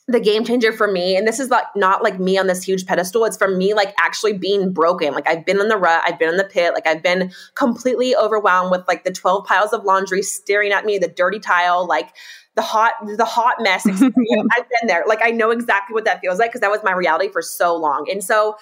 [0.07, 2.85] the game changer for me and this is like not like me on this huge
[2.85, 5.15] pedestal it's from me like actually being broken.
[5.15, 8.15] Like i've been in the rut i've been in the pit like i've been completely
[8.15, 12.11] overwhelmed with like the 12 piles of laundry staring at me the dirty tile like
[12.55, 13.87] the hot the hot mess.
[13.87, 15.05] I've been there.
[15.07, 17.77] Like i know exactly what that feels like because that was my reality for so
[17.77, 18.07] long.
[18.11, 18.57] And so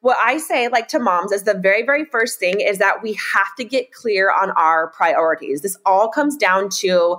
[0.00, 3.14] what I say, like to moms, is the very, very first thing is that we
[3.14, 5.62] have to get clear on our priorities.
[5.62, 7.16] This all comes down to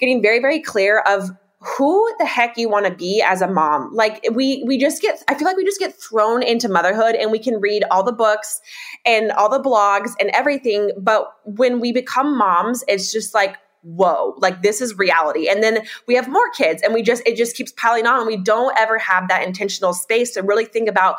[0.00, 1.30] getting very, very clear of
[1.66, 3.90] who the heck you want to be as a mom.
[3.92, 7.32] Like we we just get i feel like we just get thrown into motherhood and
[7.32, 8.60] we can read all the books
[9.04, 14.34] and all the blogs and everything but when we become moms it's just like whoa
[14.38, 15.48] like this is reality.
[15.48, 18.26] And then we have more kids and we just it just keeps piling on and
[18.26, 21.16] we don't ever have that intentional space to really think about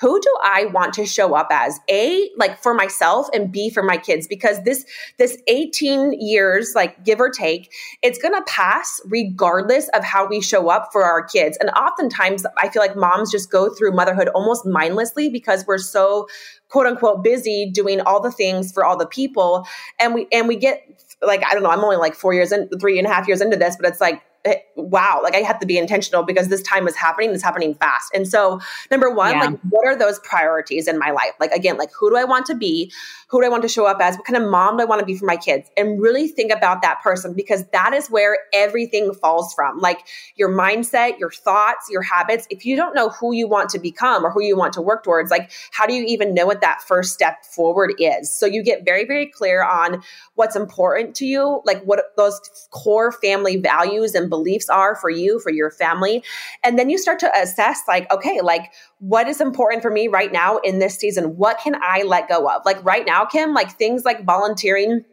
[0.00, 1.80] who do I want to show up as?
[1.90, 4.84] A, like for myself and B for my kids because this
[5.16, 10.68] this 18 years, like give or take, it's to pass regardless of how we show
[10.68, 11.58] up for our kids.
[11.60, 16.28] And oftentimes I feel like moms just go through motherhood almost mindlessly because we're so
[16.68, 19.66] quote unquote busy doing all the things for all the people
[19.98, 20.84] and we and we get
[21.22, 23.40] like I don't know, I'm only like four years and three and a half years
[23.40, 24.22] into this, but it's like
[24.78, 28.10] wow, like I have to be intentional because this time is happening, it's happening fast.
[28.14, 28.60] And so,
[28.90, 29.44] number one, yeah.
[29.46, 31.32] like, what are those priorities in my life?
[31.40, 32.92] Like, again, like, who do I want to be?
[33.28, 34.16] Who do I want to show up as?
[34.16, 35.68] What kind of mom do I want to be for my kids?
[35.76, 39.78] And really think about that person because that is where everything falls from.
[39.78, 42.46] Like, your mindset, your thoughts, your habits.
[42.48, 45.04] If you don't know who you want to become or who you want to work
[45.04, 48.32] towards, like, how do you even know what that first step forward is?
[48.32, 50.02] So, you get very, very clear on
[50.36, 55.40] what's important to you, like, what those core family values and beliefs are for you,
[55.40, 56.22] for your family.
[56.62, 60.32] And then you start to assess, like, okay, like, what is important for me right
[60.32, 61.36] now in this season?
[61.36, 62.62] What can I let go of?
[62.64, 65.04] Like, right now, Kim, like things like volunteering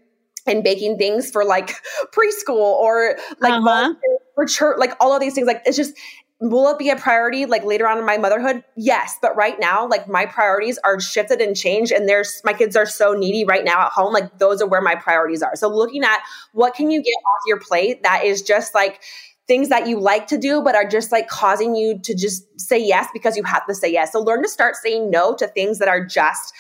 [0.48, 1.72] and baking things for like
[2.16, 3.94] preschool or like uh-huh.
[4.36, 5.48] for church, like all of these things.
[5.48, 5.94] Like, it's just,
[6.42, 9.88] will it be a priority like later on in my motherhood yes but right now
[9.88, 13.64] like my priorities are shifted and changed and there's my kids are so needy right
[13.64, 16.20] now at home like those are where my priorities are so looking at
[16.52, 19.02] what can you get off your plate that is just like
[19.48, 22.78] things that you like to do but are just like causing you to just say
[22.78, 24.12] yes because you have to say yes.
[24.12, 26.54] So learn to start saying no to things that are just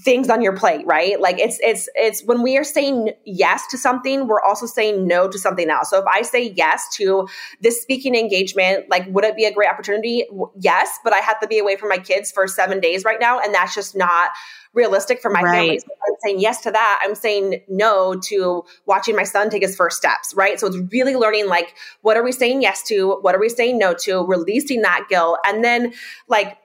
[0.00, 1.20] things on your plate, right?
[1.20, 5.28] Like it's it's it's when we are saying yes to something, we're also saying no
[5.28, 5.90] to something else.
[5.90, 7.28] So if I say yes to
[7.60, 10.26] this speaking engagement, like would it be a great opportunity?
[10.60, 13.38] Yes, but I have to be away from my kids for 7 days right now
[13.38, 14.30] and that's just not
[14.72, 15.52] realistic for my right.
[15.52, 15.78] family.
[15.78, 17.00] So I'm saying yes to that.
[17.04, 20.58] I'm saying no to watching my son take his first steps, right?
[20.58, 23.18] So it's really learning like what are we saying yes to?
[23.20, 24.24] What are we saying no to?
[24.26, 25.94] Releasing that guilt and then
[26.26, 26.58] like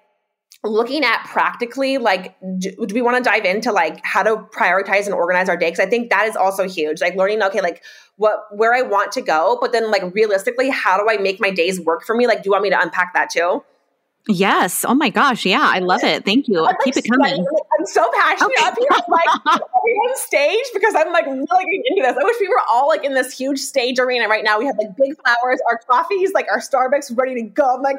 [0.63, 5.05] looking at practically like do, do we want to dive into like how to prioritize
[5.05, 7.81] and organize our day because i think that is also huge like learning okay like
[8.17, 11.49] what where i want to go but then like realistically how do i make my
[11.49, 13.63] days work for me like do you want me to unpack that too
[14.27, 14.85] Yes.
[14.85, 15.45] Oh my gosh.
[15.45, 15.63] Yeah.
[15.63, 16.23] I love it.
[16.23, 16.63] Thank you.
[16.63, 17.45] I'm Keep like, it coming.
[17.79, 18.67] I'm so passionate okay.
[18.67, 22.15] up here, like on stage because I'm like really getting into this.
[22.15, 24.59] I wish we were all like in this huge stage arena right now.
[24.59, 27.75] We have like big flowers, our coffees, like our Starbucks ready to go.
[27.77, 27.97] I'm like,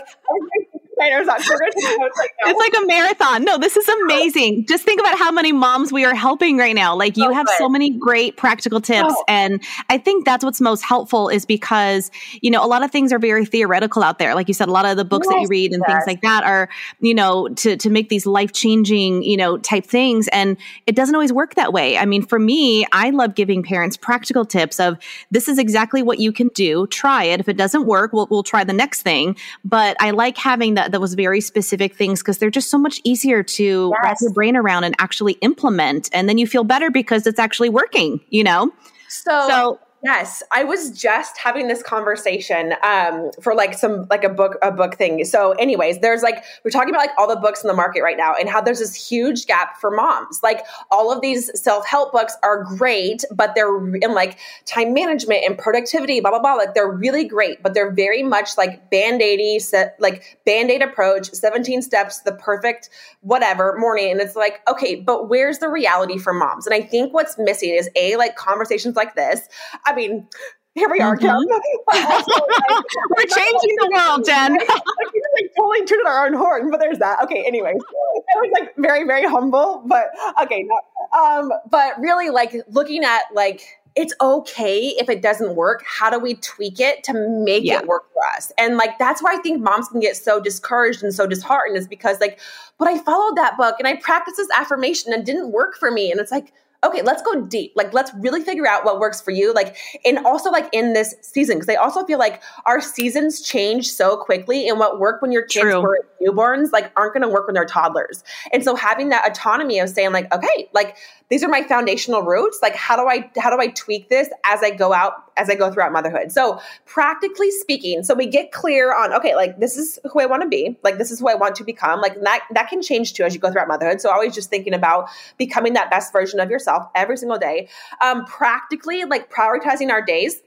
[1.01, 3.45] it's like a marathon.
[3.45, 4.67] No, this is amazing.
[4.67, 6.95] Just think about how many moms we are helping right now.
[6.95, 9.15] Like you have so many great practical tips.
[9.17, 9.25] Oh.
[9.29, 12.11] And I think that's what's most helpful is because,
[12.41, 14.35] you know, a lot of things are very theoretical out there.
[14.35, 15.97] Like you said, a lot of the books yes, that you read and yes.
[15.97, 16.69] things like that are,
[17.01, 20.29] you know, to, to make these life changing, you know, type things.
[20.29, 21.99] And it doesn't always work that way.
[21.99, 24.99] I mean, for me, I love giving parents practical tips of
[25.31, 26.87] this is exactly what you can do.
[26.89, 27.41] Try it.
[27.41, 29.37] If it doesn't work, we'll, we'll try the next thing.
[29.65, 33.01] But I like having that that was very specific things because they're just so much
[33.05, 34.01] easier to yes.
[34.03, 36.09] wrap your brain around and actually implement.
[36.13, 38.71] And then you feel better because it's actually working, you know?
[39.09, 44.31] So, so Yes, I was just having this conversation um, for like some like a
[44.31, 45.23] book a book thing.
[45.27, 48.17] So, anyways, there's like we're talking about like all the books in the market right
[48.17, 50.43] now and how there's this huge gap for moms.
[50.43, 55.45] Like all of these self help books are great, but they're in like time management
[55.45, 56.55] and productivity, blah blah blah.
[56.55, 60.81] Like they're really great, but they're very much like band aidy, set like band aid
[60.81, 62.89] approach, seventeen steps, the perfect
[63.21, 66.67] whatever morning, and it's like okay, but where's the reality for moms?
[66.67, 69.47] And I think what's missing is a like conversations like this.
[69.91, 70.29] I mean,
[70.75, 71.27] here we are, mm-hmm.
[72.13, 72.33] also,
[72.69, 72.85] like,
[73.17, 74.53] We're changing the world, Jen.
[74.55, 77.21] like totally tooted our own horn, but there's that.
[77.25, 77.77] Okay, anyways,
[78.37, 80.11] I was like very, very humble, but
[80.43, 80.65] okay.
[80.65, 83.63] No, um, but really, like looking at like
[83.97, 85.83] it's okay if it doesn't work.
[85.85, 87.81] How do we tweak it to make yeah.
[87.81, 88.53] it work for us?
[88.57, 91.89] And like that's why I think moms can get so discouraged and so disheartened is
[91.89, 92.39] because like,
[92.79, 95.91] but I followed that book and I practiced this affirmation and it didn't work for
[95.91, 96.13] me.
[96.13, 96.53] And it's like,
[96.85, 97.73] okay, let's go deep.
[97.77, 99.53] Like, let's really figure out what works for you.
[99.53, 103.91] Like, and also like in this season, because I also feel like our seasons change
[103.91, 105.81] so quickly, and what worked when your kids True.
[105.81, 108.25] were newborns, like, aren't going to work when they're toddlers.
[108.53, 110.97] And so having that autonomy of saying, like, okay, like
[111.29, 112.59] these are my foundational roots.
[112.63, 115.55] Like, how do I how do I tweak this as I go out as I
[115.55, 116.33] go throughout motherhood?
[116.33, 120.43] So, practically speaking, so we get clear on okay, like this is who I want
[120.43, 120.79] to be.
[120.83, 122.01] Like, this is who I want to become.
[122.01, 124.01] Like that that can change too as you go throughout motherhood.
[124.01, 127.69] So, always just thinking about becoming that best version of yourself every single day.
[128.01, 130.43] Um, practically, like prioritizing our days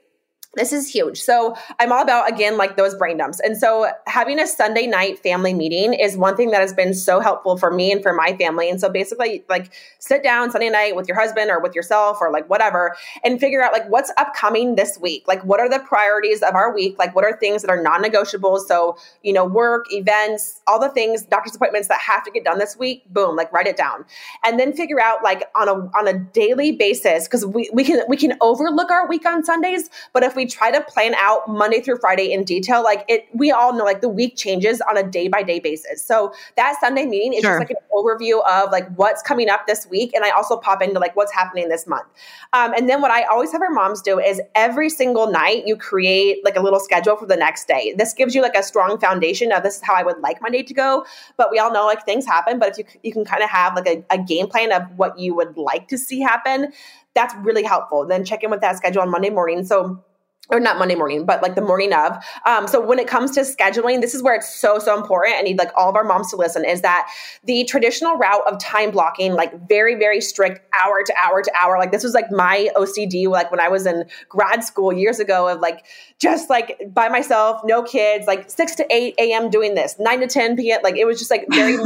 [0.55, 1.19] this is huge.
[1.19, 3.39] So I'm all about again like those brain dumps.
[3.39, 7.19] And so having a Sunday night family meeting is one thing that has been so
[7.19, 8.69] helpful for me and for my family.
[8.69, 12.31] And so basically like sit down Sunday night with your husband or with yourself or
[12.31, 15.27] like whatever and figure out like what's upcoming this week.
[15.27, 16.99] Like what are the priorities of our week?
[16.99, 18.59] Like what are things that are non-negotiable?
[18.59, 22.59] So, you know, work, events, all the things, doctor's appointments that have to get done
[22.59, 24.05] this week, boom, like write it down.
[24.43, 28.03] And then figure out like on a on a daily basis because we, we can
[28.07, 31.47] we can overlook our week on Sundays, but if we we try to plan out
[31.47, 34.97] Monday through Friday in detail, like it, we all know like the week changes on
[34.97, 36.05] a day by day basis.
[36.05, 37.59] So that Sunday meeting is sure.
[37.59, 40.13] just like an overview of like what's coming up this week.
[40.13, 42.07] And I also pop into like what's happening this month.
[42.51, 45.77] Um, and then what I always have our moms do is every single night you
[45.77, 47.93] create like a little schedule for the next day.
[47.97, 50.49] This gives you like a strong foundation of this is how I would like my
[50.49, 51.05] day to go.
[51.37, 53.75] But we all know like things happen, but if you, you can kind of have
[53.75, 56.73] like a, a game plan of what you would like to see happen,
[57.13, 58.05] that's really helpful.
[58.05, 59.63] Then check in with that schedule on Monday morning.
[59.63, 60.03] So
[60.49, 62.17] or not Monday morning, but like the morning of.
[62.45, 65.35] Um, so when it comes to scheduling, this is where it's so so important.
[65.37, 66.65] I need like all of our moms to listen.
[66.65, 67.09] Is that
[67.45, 71.77] the traditional route of time blocking, like very very strict hour to hour to hour.
[71.77, 75.47] Like this was like my OCD, like when I was in grad school years ago,
[75.47, 75.85] of like
[76.19, 79.49] just like by myself, no kids, like six to eight a.m.
[79.49, 80.81] doing this, nine to ten p.m.
[80.83, 81.77] Like it was just like very.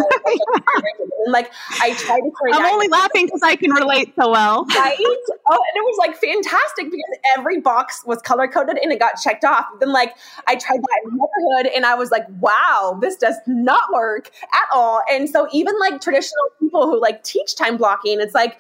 [1.28, 2.32] and like I tried to.
[2.54, 4.66] I'm only laughing because I can relate so well.
[4.66, 4.98] Right?
[5.00, 9.14] Oh, and it was like fantastic because every box was color coded and it got
[9.22, 9.66] checked off.
[9.80, 10.16] Then like
[10.48, 15.02] I tried that in and I was like, wow, this does not work at all.
[15.10, 18.60] And so even like traditional people who like teach time blocking, it's like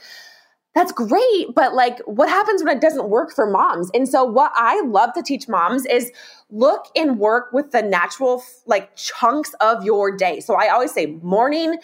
[0.77, 3.89] that's great, but like what happens when it doesn't work for moms?
[3.95, 6.11] And so what I love to teach moms is
[6.51, 10.39] look and work with the natural like chunks of your day.
[10.39, 11.77] So I always say morning,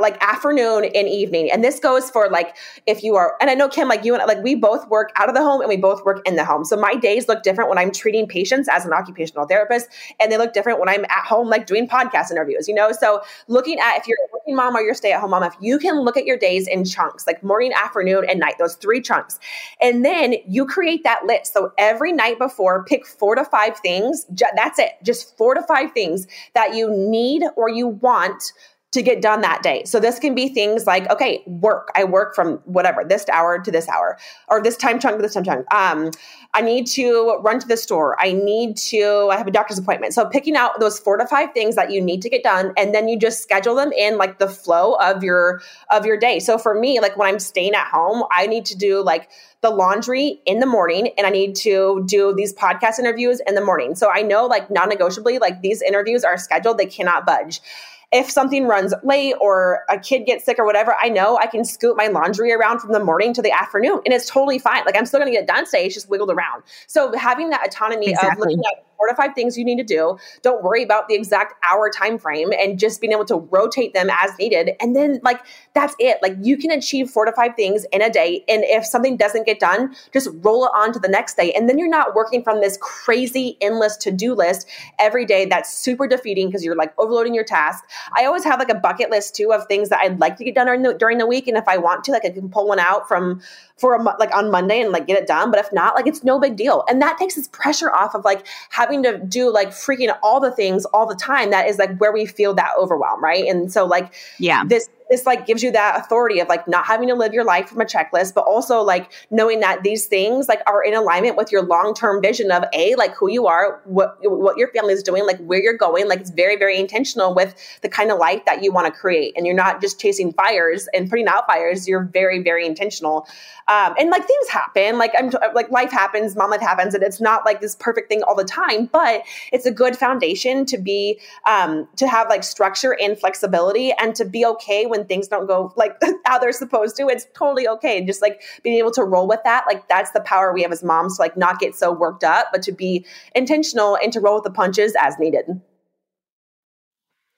[0.00, 1.50] like afternoon and evening.
[1.50, 4.26] And this goes for like if you are, and I know Kim, like you and
[4.26, 6.64] like we both work out of the home and we both work in the home.
[6.64, 9.88] So my days look different when I'm treating patients as an occupational therapist,
[10.20, 12.92] and they look different when I'm at home, like doing podcast interviews, you know?
[12.92, 15.54] So looking at if you're a working mom or you're stay at home mom, if
[15.60, 19.00] you can look at your days in chunks, like morning, afternoon, and night, those three
[19.00, 19.38] chunks,
[19.80, 21.52] and then you create that list.
[21.52, 24.26] So every night before, pick four to five things.
[24.56, 24.92] That's it.
[25.04, 28.52] Just four to five things that you need or you want
[28.98, 29.84] to get done that day.
[29.84, 31.90] So this can be things like, okay, work.
[31.94, 35.34] I work from whatever, this hour to this hour, or this time chunk to this
[35.34, 35.72] time chunk.
[35.72, 36.10] Um,
[36.54, 38.20] I need to run to the store.
[38.20, 40.14] I need to, I have a doctor's appointment.
[40.14, 42.94] So picking out those four to five things that you need to get done, and
[42.94, 46.40] then you just schedule them in like the flow of your of your day.
[46.40, 49.30] So for me, like when I'm staying at home, I need to do like
[49.60, 53.64] the laundry in the morning and I need to do these podcast interviews in the
[53.64, 53.94] morning.
[53.96, 57.60] So I know like non-negotiably, like these interviews are scheduled, they cannot budge
[58.10, 61.64] if something runs late or a kid gets sick or whatever, I know I can
[61.64, 64.84] scoot my laundry around from the morning to the afternoon and it's totally fine.
[64.86, 65.84] Like I'm still going to get done today.
[65.86, 66.62] It's just wiggled around.
[66.86, 68.30] So having that autonomy exactly.
[68.32, 70.18] of looking at four to five things you need to do.
[70.42, 74.10] Don't worry about the exact hour time frame and just being able to rotate them
[74.10, 74.72] as needed.
[74.80, 75.40] And then like
[75.74, 76.18] that's it.
[76.20, 78.44] Like you can achieve four to five things in a day.
[78.48, 81.52] And if something doesn't get done, just roll it on to the next day.
[81.52, 86.06] And then you're not working from this crazy endless to-do list every day that's super
[86.08, 87.84] defeating because you're like overloading your task.
[88.12, 90.54] I always have like a bucket list too of things that I'd like to get
[90.54, 91.46] done during the, during the week.
[91.46, 93.40] And if I want to, like I can pull one out from
[93.76, 95.50] for a like on Monday and like get it done.
[95.50, 96.84] But if not, like it's no big deal.
[96.88, 100.50] And that takes this pressure off of like having to do like freaking all the
[100.50, 101.50] things all the time.
[101.50, 103.46] That is like where we feel that overwhelm, right?
[103.46, 107.08] And so like yeah, this this like gives you that authority of like not having
[107.08, 110.60] to live your life from a checklist, but also like knowing that these things like
[110.66, 114.56] are in alignment with your long-term vision of a like who you are, what what
[114.56, 116.08] your family is doing, like where you're going.
[116.08, 119.34] Like it's very, very intentional with the kind of life that you want to create.
[119.36, 121.88] And you're not just chasing fires and putting out fires.
[121.88, 123.26] You're very, very intentional.
[123.68, 127.20] Um, and like things happen, like I'm like life happens, mom life happens, and it's
[127.20, 131.20] not like this perfect thing all the time, but it's a good foundation to be
[131.46, 135.46] um, to have like structure and flexibility and to be okay when when things don't
[135.46, 137.08] go like how they're supposed to.
[137.08, 138.04] It's totally okay.
[138.04, 140.82] Just like being able to roll with that, like that's the power we have as
[140.82, 144.36] moms to like not get so worked up, but to be intentional and to roll
[144.36, 145.60] with the punches as needed.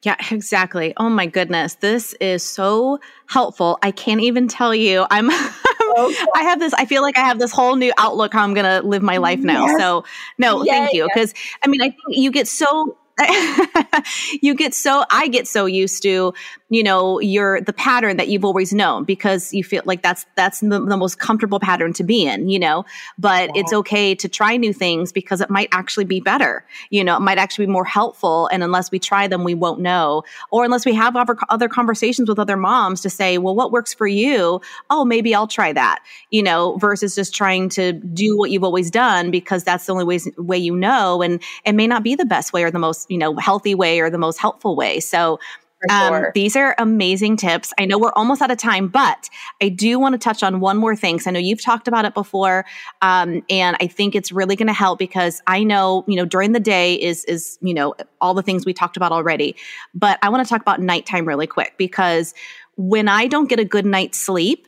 [0.03, 0.95] Yeah, exactly.
[0.97, 1.75] Oh my goodness.
[1.75, 3.79] This is so helpful.
[3.83, 5.07] I can't even tell you.
[5.11, 5.31] I'm
[5.97, 8.55] I'm I have this, I feel like I have this whole new outlook how I'm
[8.55, 9.67] going to live my life now.
[9.67, 9.81] Yes.
[9.81, 10.05] So,
[10.39, 11.05] no, Yay, thank you.
[11.05, 11.57] Because, yes.
[11.65, 12.97] I mean, I think you get so
[14.43, 16.35] you get so I get so used to,
[16.69, 20.61] you know, your the pattern that you've always known because you feel like that's that's
[20.61, 22.85] the, the most comfortable pattern to be in, you know.
[23.19, 26.65] But it's okay to try new things because it might actually be better.
[26.91, 29.81] You know, it might actually be more helpful and unless we try them we won't
[29.81, 33.73] know or unless we have other, other conversations with other moms to say, "Well, what
[33.73, 34.61] works for you?
[34.91, 38.91] Oh, maybe I'll try that." You know, versus just trying to do what you've always
[38.91, 42.25] done because that's the only way way you know and it may not be the
[42.25, 45.39] best way or the most you know healthy way or the most helpful way so
[45.89, 47.73] um, these are amazing tips.
[47.79, 49.31] I know we're almost out of time, but
[49.63, 51.19] I do want to touch on one more thing.
[51.19, 52.67] So I know you've talked about it before,
[53.01, 56.53] um, and I think it's really going to help because I know you know during
[56.53, 59.57] the day is is you know all the things we talked about already,
[59.95, 62.35] but I want to talk about nighttime really quick because
[62.77, 64.67] when I don't get a good night's sleep,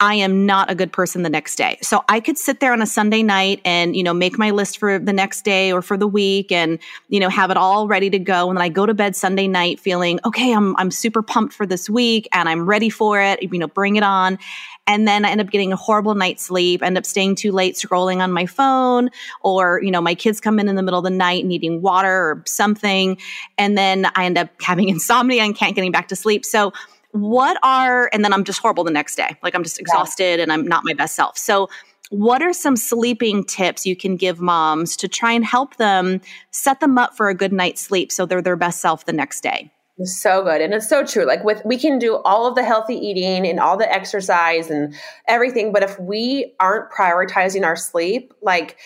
[0.00, 1.78] I am not a good person the next day.
[1.80, 4.78] So I could sit there on a Sunday night and, you know, make my list
[4.78, 6.78] for the next day or for the week and,
[7.08, 8.48] you know, have it all ready to go.
[8.48, 11.64] And then I go to bed Sunday night feeling, okay, I'm, I'm super pumped for
[11.64, 14.38] this week and I'm ready for it, you know, bring it on.
[14.86, 17.74] And then I end up getting a horrible night's sleep, end up staying too late
[17.74, 21.04] scrolling on my phone, or, you know, my kids come in in the middle of
[21.04, 23.16] the night needing water or something.
[23.56, 26.44] And then I end up having insomnia and can't getting back to sleep.
[26.44, 26.72] So,
[27.14, 29.36] what are, and then I'm just horrible the next day.
[29.40, 31.38] Like I'm just exhausted and I'm not my best self.
[31.38, 31.68] So,
[32.10, 36.80] what are some sleeping tips you can give moms to try and help them set
[36.80, 39.70] them up for a good night's sleep so they're their best self the next day?
[40.02, 40.60] So good.
[40.60, 41.24] And it's so true.
[41.24, 44.92] Like with we can do all of the healthy eating and all the exercise and
[45.28, 48.76] everything, but if we aren't prioritizing our sleep, like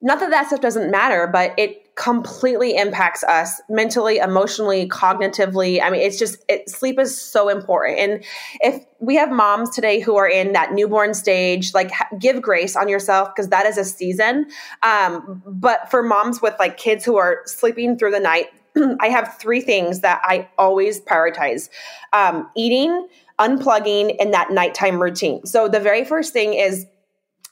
[0.00, 5.82] not that that stuff doesn't matter, but it completely impacts us mentally, emotionally, cognitively.
[5.82, 7.98] I mean, it's just it, sleep is so important.
[7.98, 8.24] And
[8.60, 12.88] if we have moms today who are in that newborn stage, like give grace on
[12.88, 14.46] yourself because that is a season.
[14.82, 18.46] Um, but for moms with like kids who are sleeping through the night,
[19.00, 21.68] I have three things that I always prioritize:
[22.14, 23.06] um, eating,
[23.38, 25.44] unplugging, and that nighttime routine.
[25.44, 26.86] So the very first thing is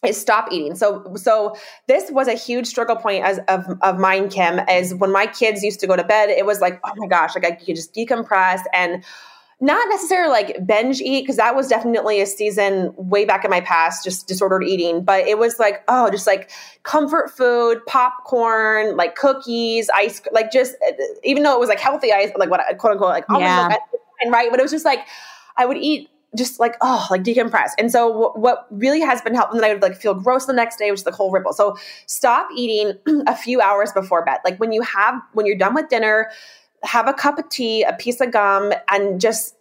[0.07, 0.75] is stop eating.
[0.75, 5.13] So so this was a huge struggle point as of, of mine, Kim, is when
[5.13, 7.53] my kids used to go to bed, it was like, oh my gosh, like I
[7.53, 9.05] could just decompress and
[9.63, 13.61] not necessarily like binge eat because that was definitely a season way back in my
[13.61, 16.51] past just disordered eating but it was like oh just like
[16.83, 20.93] comfort food popcorn like cookies ice like just uh,
[21.25, 23.69] even though it was like healthy ice like what I quote unquote like almond yeah.
[23.69, 25.01] milk right but it was just like
[25.57, 27.71] i would eat just like oh like decompress.
[27.79, 30.53] And so w- what really has been helpful then i would like feel gross the
[30.53, 31.53] next day which is the whole ripple.
[31.53, 31.77] So
[32.07, 34.39] stop eating a few hours before bed.
[34.45, 36.31] Like when you have when you're done with dinner
[36.83, 39.55] have a cup of tea a piece of gum and just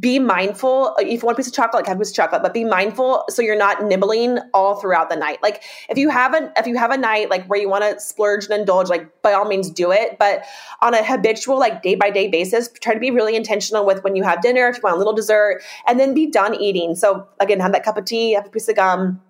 [0.00, 2.16] be mindful uh, if you want a piece of chocolate like have a piece of
[2.16, 5.42] chocolate but be mindful so you're not nibbling all throughout the night.
[5.42, 8.00] Like if you have a if you have a night like where you want to
[8.00, 10.18] splurge and indulge like by all means do it.
[10.18, 10.44] But
[10.80, 14.16] on a habitual like day by day basis try to be really intentional with when
[14.16, 16.94] you have dinner if you want a little dessert and then be done eating.
[16.94, 19.20] So again have that cup of tea have a piece of gum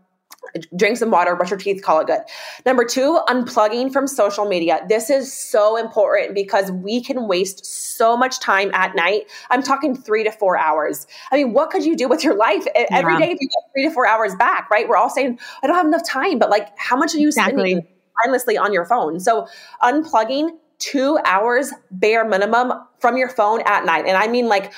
[0.77, 2.21] drink some water, brush your teeth, call it good.
[2.65, 4.85] Number two, unplugging from social media.
[4.89, 9.25] This is so important because we can waste so much time at night.
[9.51, 11.07] I'm talking three to four hours.
[11.31, 12.87] I mean, what could you do with your life yeah.
[12.91, 14.89] every day if you get three to four hours back, right?
[14.89, 17.55] We're all saying, I don't have enough time, but like, how much are you exactly.
[17.55, 17.87] spending
[18.23, 19.21] mindlessly on your phone?
[19.21, 19.49] So,
[19.83, 24.07] unplugging two hours bare minimum from your phone at night.
[24.07, 24.73] And I mean, like,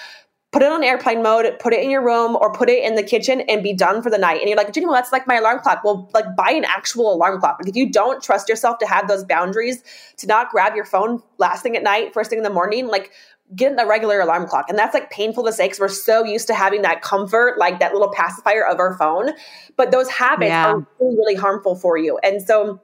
[0.57, 3.02] put it on airplane mode, put it in your room or put it in the
[3.02, 4.40] kitchen and be done for the night.
[4.40, 5.84] And you're like, Jenny, well, that's like my alarm clock.
[5.84, 7.59] Well, like buy an actual alarm clock.
[7.61, 9.84] Like if you don't trust yourself to have those boundaries,
[10.16, 13.12] to not grab your phone last thing at night, first thing in the morning, like
[13.54, 14.70] get a regular alarm clock.
[14.70, 17.78] And that's like painful to say because we're so used to having that comfort, like
[17.80, 19.32] that little pacifier of our phone.
[19.76, 20.72] But those habits yeah.
[20.72, 22.18] are really, really harmful for you.
[22.24, 22.80] And so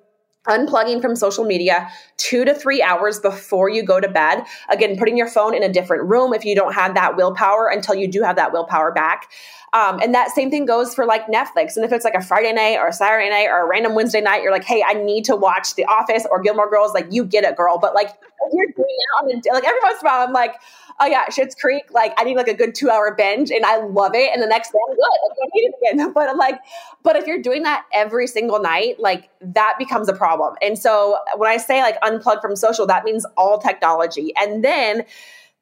[0.48, 4.44] unplugging from social media two to three hours before you go to bed.
[4.68, 7.94] Again, putting your phone in a different room if you don't have that willpower until
[7.94, 9.30] you do have that willpower back.
[9.74, 11.76] Um, and that same thing goes for like Netflix.
[11.76, 14.20] And if it's like a Friday night or a Saturday night or a random Wednesday
[14.20, 16.92] night, you're like, hey, I need to watch The Office or Gilmore Girls.
[16.92, 17.78] Like, you get it, girl.
[17.78, 18.10] But like,
[18.52, 20.56] you're doing it on the, like every once in a while, I'm like,
[21.02, 21.84] oh yeah, Schitt's Creek.
[21.90, 24.30] Like, I need like a good two hour binge, and I love it.
[24.32, 25.50] And the next day, I'm good.
[25.54, 26.12] Need it again.
[26.22, 26.60] But I'm like,
[27.02, 30.54] but if you're doing that every single night, like that becomes a problem.
[30.62, 35.04] And so when I say like unplug from social, that means all technology, and then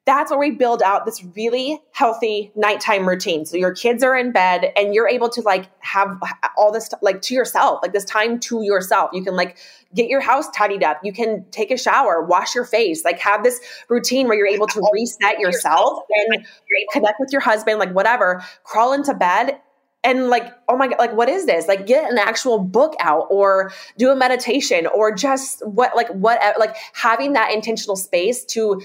[0.05, 3.45] that's where we build out this really healthy nighttime routine.
[3.45, 6.19] So your kids are in bed and you're able to like have
[6.57, 9.11] all this like to yourself, like this time to yourself.
[9.13, 9.57] You can like
[9.93, 10.99] get your house tidied up.
[11.03, 14.67] You can take a shower, wash your face, like have this routine where you're able
[14.67, 16.47] to reset yourself and
[16.93, 19.59] connect with your husband, like whatever, crawl into bed
[20.03, 23.27] and like oh my god like what is this like get an actual book out
[23.29, 28.81] or do a meditation or just what like what like having that intentional space to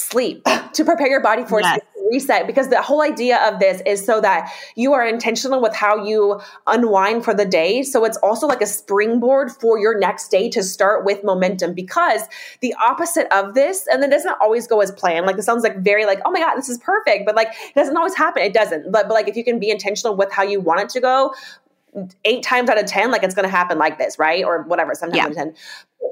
[0.00, 1.80] sleep to prepare your body for yes.
[2.10, 6.04] reset because the whole idea of this is so that you are intentional with how
[6.04, 10.48] you unwind for the day so it's also like a springboard for your next day
[10.48, 12.22] to start with momentum because
[12.60, 15.78] the opposite of this and it doesn't always go as planned like it sounds like
[15.78, 18.54] very like oh my god this is perfect but like it doesn't always happen it
[18.54, 21.00] doesn't but, but like if you can be intentional with how you want it to
[21.00, 21.32] go
[22.24, 24.44] eight times out of 10, like it's going to happen like this, right?
[24.44, 25.44] Or whatever, sometimes yeah.
[25.44, 25.54] 10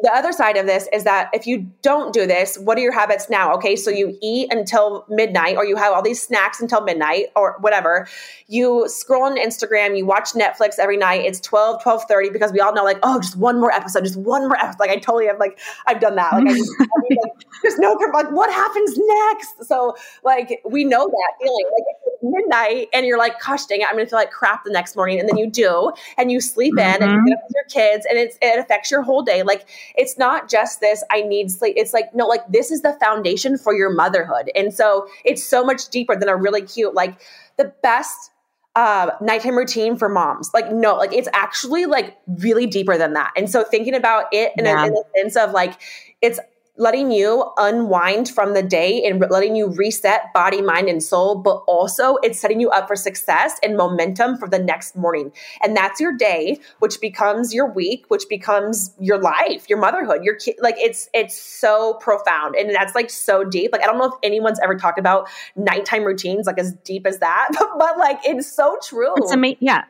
[0.02, 2.92] the other side of this is that if you don't do this, what are your
[2.92, 3.54] habits now?
[3.54, 7.56] Okay, so you eat until midnight, or you have all these snacks until midnight, or
[7.60, 8.06] whatever.
[8.46, 11.22] You scroll on Instagram, you watch Netflix every night.
[11.24, 14.18] It's 12, 12 30, because we all know, like, oh, just one more episode, just
[14.18, 14.78] one more episode.
[14.78, 16.32] Like, I totally have, like, I've done that.
[16.32, 17.32] Like, I just, I mean, like,
[17.62, 19.66] there's no, like, what happens next?
[19.66, 21.64] So, like, we know that feeling.
[21.64, 24.70] Like, it's midnight and you're like, gosh dang it, I'm gonna feel like crap the
[24.70, 25.18] next morning.
[25.20, 27.02] And then you do, and you sleep mm-hmm.
[27.02, 29.42] in and you get up with your kids, and it's, it affects your whole day.
[29.42, 29.66] Like,
[29.96, 31.74] it's not just this, I need sleep.
[31.76, 34.50] It's like, no, like, this is the foundation for your motherhood.
[34.54, 37.20] And so it's so much deeper than a really cute, like,
[37.56, 38.30] the best
[38.76, 40.50] uh, nighttime routine for moms.
[40.54, 43.32] Like, no, like it's actually like really deeper than that.
[43.36, 44.84] And so thinking about it in, yeah.
[44.84, 45.80] a, in a sense of like,
[46.22, 46.38] it's
[46.78, 51.56] letting you unwind from the day and letting you reset body, mind, and soul, but
[51.66, 55.32] also it's setting you up for success and momentum for the next morning.
[55.60, 60.36] And that's your day, which becomes your week, which becomes your life, your motherhood, your
[60.36, 60.56] kid.
[60.60, 62.54] Like it's it's so profound.
[62.54, 63.72] And that's like so deep.
[63.72, 67.18] Like I don't know if anyone's ever talked about nighttime routines like as deep as
[67.18, 67.48] that,
[67.78, 69.12] but, like it's so true.
[69.16, 69.58] It's amazing.
[69.60, 69.84] Yeah.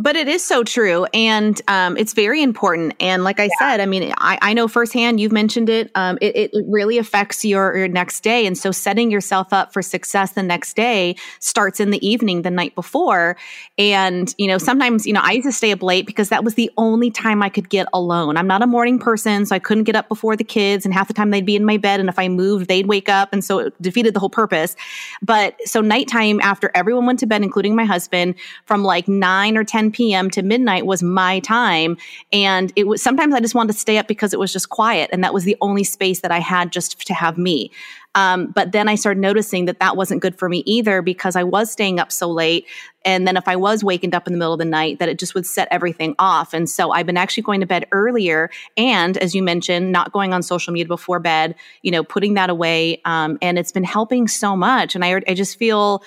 [0.00, 1.04] But it is so true.
[1.12, 2.94] And um, it's very important.
[3.00, 3.50] And like I yeah.
[3.58, 7.44] said, I mean, I, I, know firsthand, you've mentioned it, um, it, it, really affects
[7.44, 8.46] your, your next day.
[8.46, 12.50] And so setting yourself up for success the next day starts in the evening the
[12.50, 13.36] night before.
[13.76, 16.54] And, you know, sometimes, you know, I used to stay up late because that was
[16.54, 18.38] the only time I could get alone.
[18.38, 20.86] I'm not a morning person, so I couldn't get up before the kids.
[20.86, 22.00] And half the time they'd be in my bed.
[22.00, 23.34] And if I moved, they'd wake up.
[23.34, 24.76] And so it defeated the whole purpose.
[25.20, 29.64] But so nighttime after everyone went to bed, including my husband, from like 9 or
[29.64, 30.30] 10 p.m.
[30.30, 31.96] to midnight was my time.
[32.32, 35.10] And it was sometimes I just wanted to stay up because it was just quiet.
[35.12, 37.70] And that was the only space that I had just to have me.
[38.16, 41.44] Um, but then I started noticing that that wasn't good for me either because I
[41.44, 42.66] was staying up so late.
[43.04, 45.16] And then if I was wakened up in the middle of the night, that it
[45.18, 46.52] just would set everything off.
[46.52, 48.50] And so I've been actually going to bed earlier.
[48.76, 52.50] And as you mentioned, not going on social media before bed, you know, putting that
[52.50, 53.00] away.
[53.04, 54.96] Um, and it's been helping so much.
[54.96, 56.02] And I, I just feel,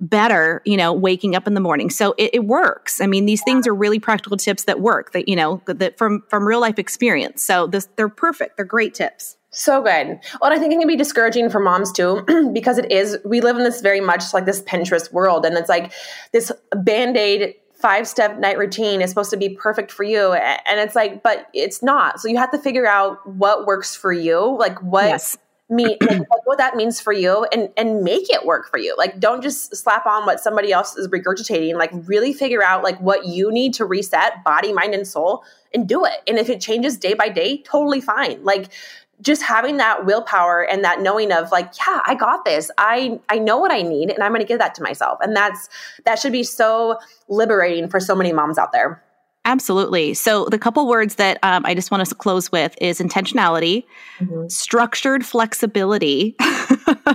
[0.00, 1.90] better, you know, waking up in the morning.
[1.90, 3.00] So it, it works.
[3.00, 6.22] I mean, these things are really practical tips that work that, you know, that from,
[6.28, 7.42] from real life experience.
[7.42, 8.56] So this, they're perfect.
[8.56, 9.36] They're great tips.
[9.50, 10.20] So good.
[10.40, 12.22] Well, I think it can be discouraging for moms too,
[12.52, 15.44] because it is, we live in this very much like this Pinterest world.
[15.44, 15.92] And it's like
[16.32, 20.32] this band aid five step night routine is supposed to be perfect for you.
[20.32, 22.20] And it's like, but it's not.
[22.20, 25.06] So you have to figure out what works for you, like what.
[25.06, 25.38] Yes
[25.68, 28.94] mean like, what that means for you and and make it work for you.
[28.96, 31.74] Like don't just slap on what somebody else is regurgitating.
[31.74, 35.44] Like really figure out like what you need to reset body mind and soul
[35.74, 36.22] and do it.
[36.26, 38.42] And if it changes day by day totally fine.
[38.44, 38.72] Like
[39.20, 42.70] just having that willpower and that knowing of like yeah i got this.
[42.78, 45.18] I i know what i need and i'm going to give that to myself.
[45.20, 45.68] And that's
[46.04, 46.98] that should be so
[47.28, 49.02] liberating for so many moms out there
[49.48, 50.12] Absolutely.
[50.12, 53.84] So, the couple words that um, I just want to close with is intentionality,
[54.18, 54.46] mm-hmm.
[54.48, 56.36] structured flexibility,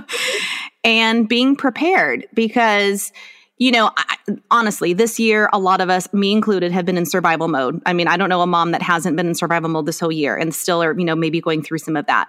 [0.84, 2.26] and being prepared.
[2.34, 3.12] Because,
[3.58, 4.16] you know, I,
[4.50, 7.80] honestly, this year, a lot of us, me included, have been in survival mode.
[7.86, 10.10] I mean, I don't know a mom that hasn't been in survival mode this whole
[10.10, 12.28] year and still are, you know, maybe going through some of that.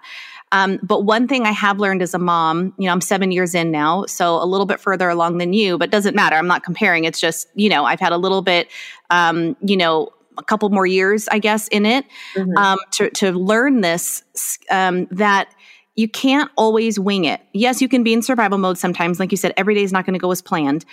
[0.56, 3.54] Um, but one thing I have learned as a mom, you know, I'm seven years
[3.54, 6.38] in now, so a little bit further along than you, but doesn't matter.
[6.38, 7.04] I'm not comparing.
[7.04, 8.70] It's just, you know, I've had a little bit,
[9.10, 12.58] um, you know, a couple more years, I guess, in it mm-hmm.
[12.58, 14.24] um, to, to learn this
[14.72, 15.54] um, that
[15.96, 17.42] you can't always wing it.
[17.52, 19.20] Yes, you can be in survival mode sometimes.
[19.20, 20.86] Like you said, every day is not going to go as planned,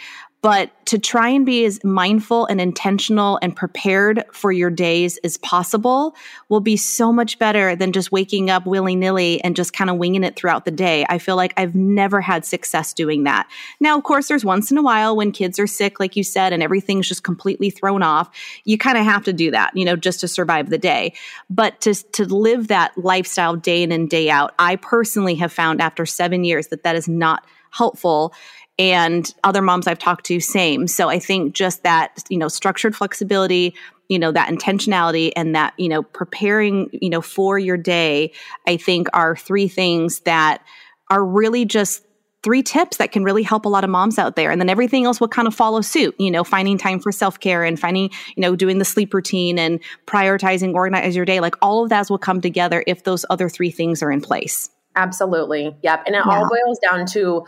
[0.43, 5.39] but to try and be as mindful and intentional and prepared for your days as
[5.39, 6.17] possible
[6.49, 9.97] will be so much better than just waking up willy nilly and just kind of
[9.97, 11.07] winging it throughout the day.
[11.09, 13.49] I feel like I've never had success doing that.
[13.79, 16.53] Now, of course, there's once in a while when kids are sick, like you said,
[16.53, 18.29] and everything's just completely thrown off.
[18.65, 21.15] You kind of have to do that, you know, just to survive the day.
[21.49, 25.81] But to, to live that lifestyle day in and day out, I personally have found
[25.81, 28.35] after seven years that that is not helpful
[28.79, 30.87] and other moms I've talked to, same.
[30.87, 33.75] So I think just that, you know, structured flexibility,
[34.09, 38.33] you know, that intentionality and that, you know, preparing, you know, for your day,
[38.67, 40.63] I think are three things that
[41.11, 42.03] are really just
[42.43, 44.51] three tips that can really help a lot of moms out there.
[44.51, 47.39] And then everything else will kind of follow suit, you know, finding time for self
[47.39, 51.41] care and finding, you know, doing the sleep routine and prioritizing, organize your day.
[51.41, 54.71] Like all of that will come together if those other three things are in place.
[54.97, 55.75] Absolutely.
[55.83, 56.03] Yep.
[56.07, 56.33] And it yeah.
[56.33, 57.47] all boils down to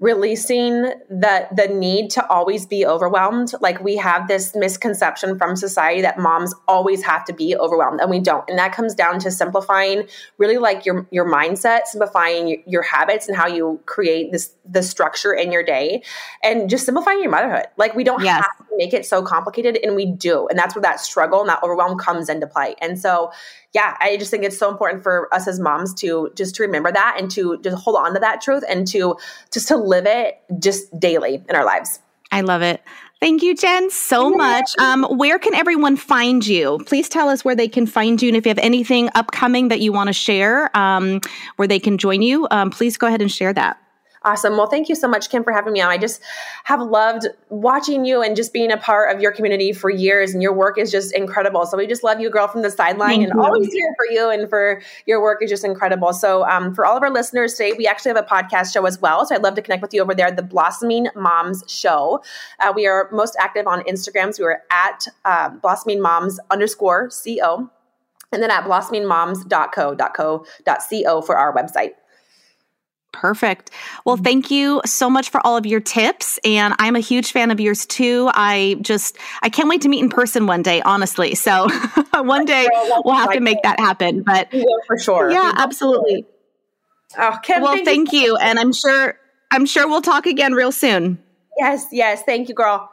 [0.00, 3.52] releasing the the need to always be overwhelmed.
[3.60, 8.10] Like we have this misconception from society that moms always have to be overwhelmed and
[8.10, 8.48] we don't.
[8.50, 13.28] And that comes down to simplifying really like your your mindset simplifying your, your habits
[13.28, 16.02] and how you create this the structure in your day
[16.42, 17.66] and just simplifying your motherhood.
[17.76, 18.42] Like we don't yes.
[18.42, 20.48] have to make it so complicated and we do.
[20.48, 22.74] And that's where that struggle and that overwhelm comes into play.
[22.80, 23.30] And so
[23.74, 26.92] yeah, I just think it's so important for us as moms to just to remember
[26.92, 29.16] that and to just hold on to that truth and to
[29.52, 31.98] just to live it just daily in our lives.
[32.30, 32.82] I love it.
[33.20, 34.70] Thank you, Jen, so much.
[34.78, 36.78] Um, where can everyone find you?
[36.86, 38.28] Please tell us where they can find you.
[38.28, 41.20] And if you have anything upcoming that you want to share, um,
[41.56, 43.78] where they can join you, um, please go ahead and share that.
[44.24, 44.56] Awesome.
[44.56, 45.90] Well, thank you so much, Kim, for having me on.
[45.90, 46.22] I just
[46.64, 50.42] have loved watching you and just being a part of your community for years, and
[50.42, 51.66] your work is just incredible.
[51.66, 54.48] So we just love you, girl, from the sideline, and always here for you and
[54.48, 56.14] for your work is just incredible.
[56.14, 58.98] So um, for all of our listeners today, we actually have a podcast show as
[58.98, 59.26] well.
[59.26, 62.22] So I'd love to connect with you over there, the Blossoming Moms Show.
[62.60, 64.34] Uh, we are most active on Instagram.
[64.34, 67.70] So we're at uh, Blossoming Moms underscore co,
[68.32, 71.90] and then at blossomingmoms.co.co.co for our website.
[73.14, 73.70] Perfect.
[74.04, 74.24] Well, mm-hmm.
[74.24, 76.38] thank you so much for all of your tips.
[76.44, 78.28] And I'm a huge fan of yours too.
[78.34, 81.36] I just, I can't wait to meet in person one day, honestly.
[81.36, 81.68] So
[82.14, 82.68] one day
[83.04, 84.22] we'll have to make that happen.
[84.22, 84.52] But
[84.86, 85.30] for sure.
[85.30, 86.26] Yeah, absolutely.
[87.16, 88.36] Oh, Kim, well, thank, you.
[88.36, 89.16] And I'm sure,
[89.52, 91.22] I'm sure we'll talk again real soon.
[91.56, 92.24] Yes, yes.
[92.24, 92.90] Thank you, girl.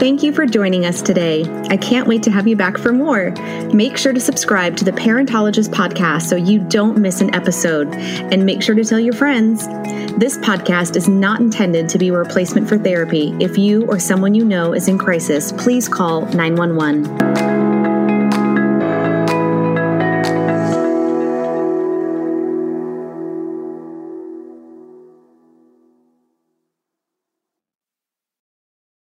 [0.00, 1.44] Thank you for joining us today.
[1.68, 3.32] I can't wait to have you back for more.
[3.74, 8.46] Make sure to subscribe to the Parentologist podcast so you don't miss an episode, and
[8.46, 9.66] make sure to tell your friends.
[10.16, 13.36] This podcast is not intended to be a replacement for therapy.
[13.40, 17.69] If you or someone you know is in crisis, please call 911.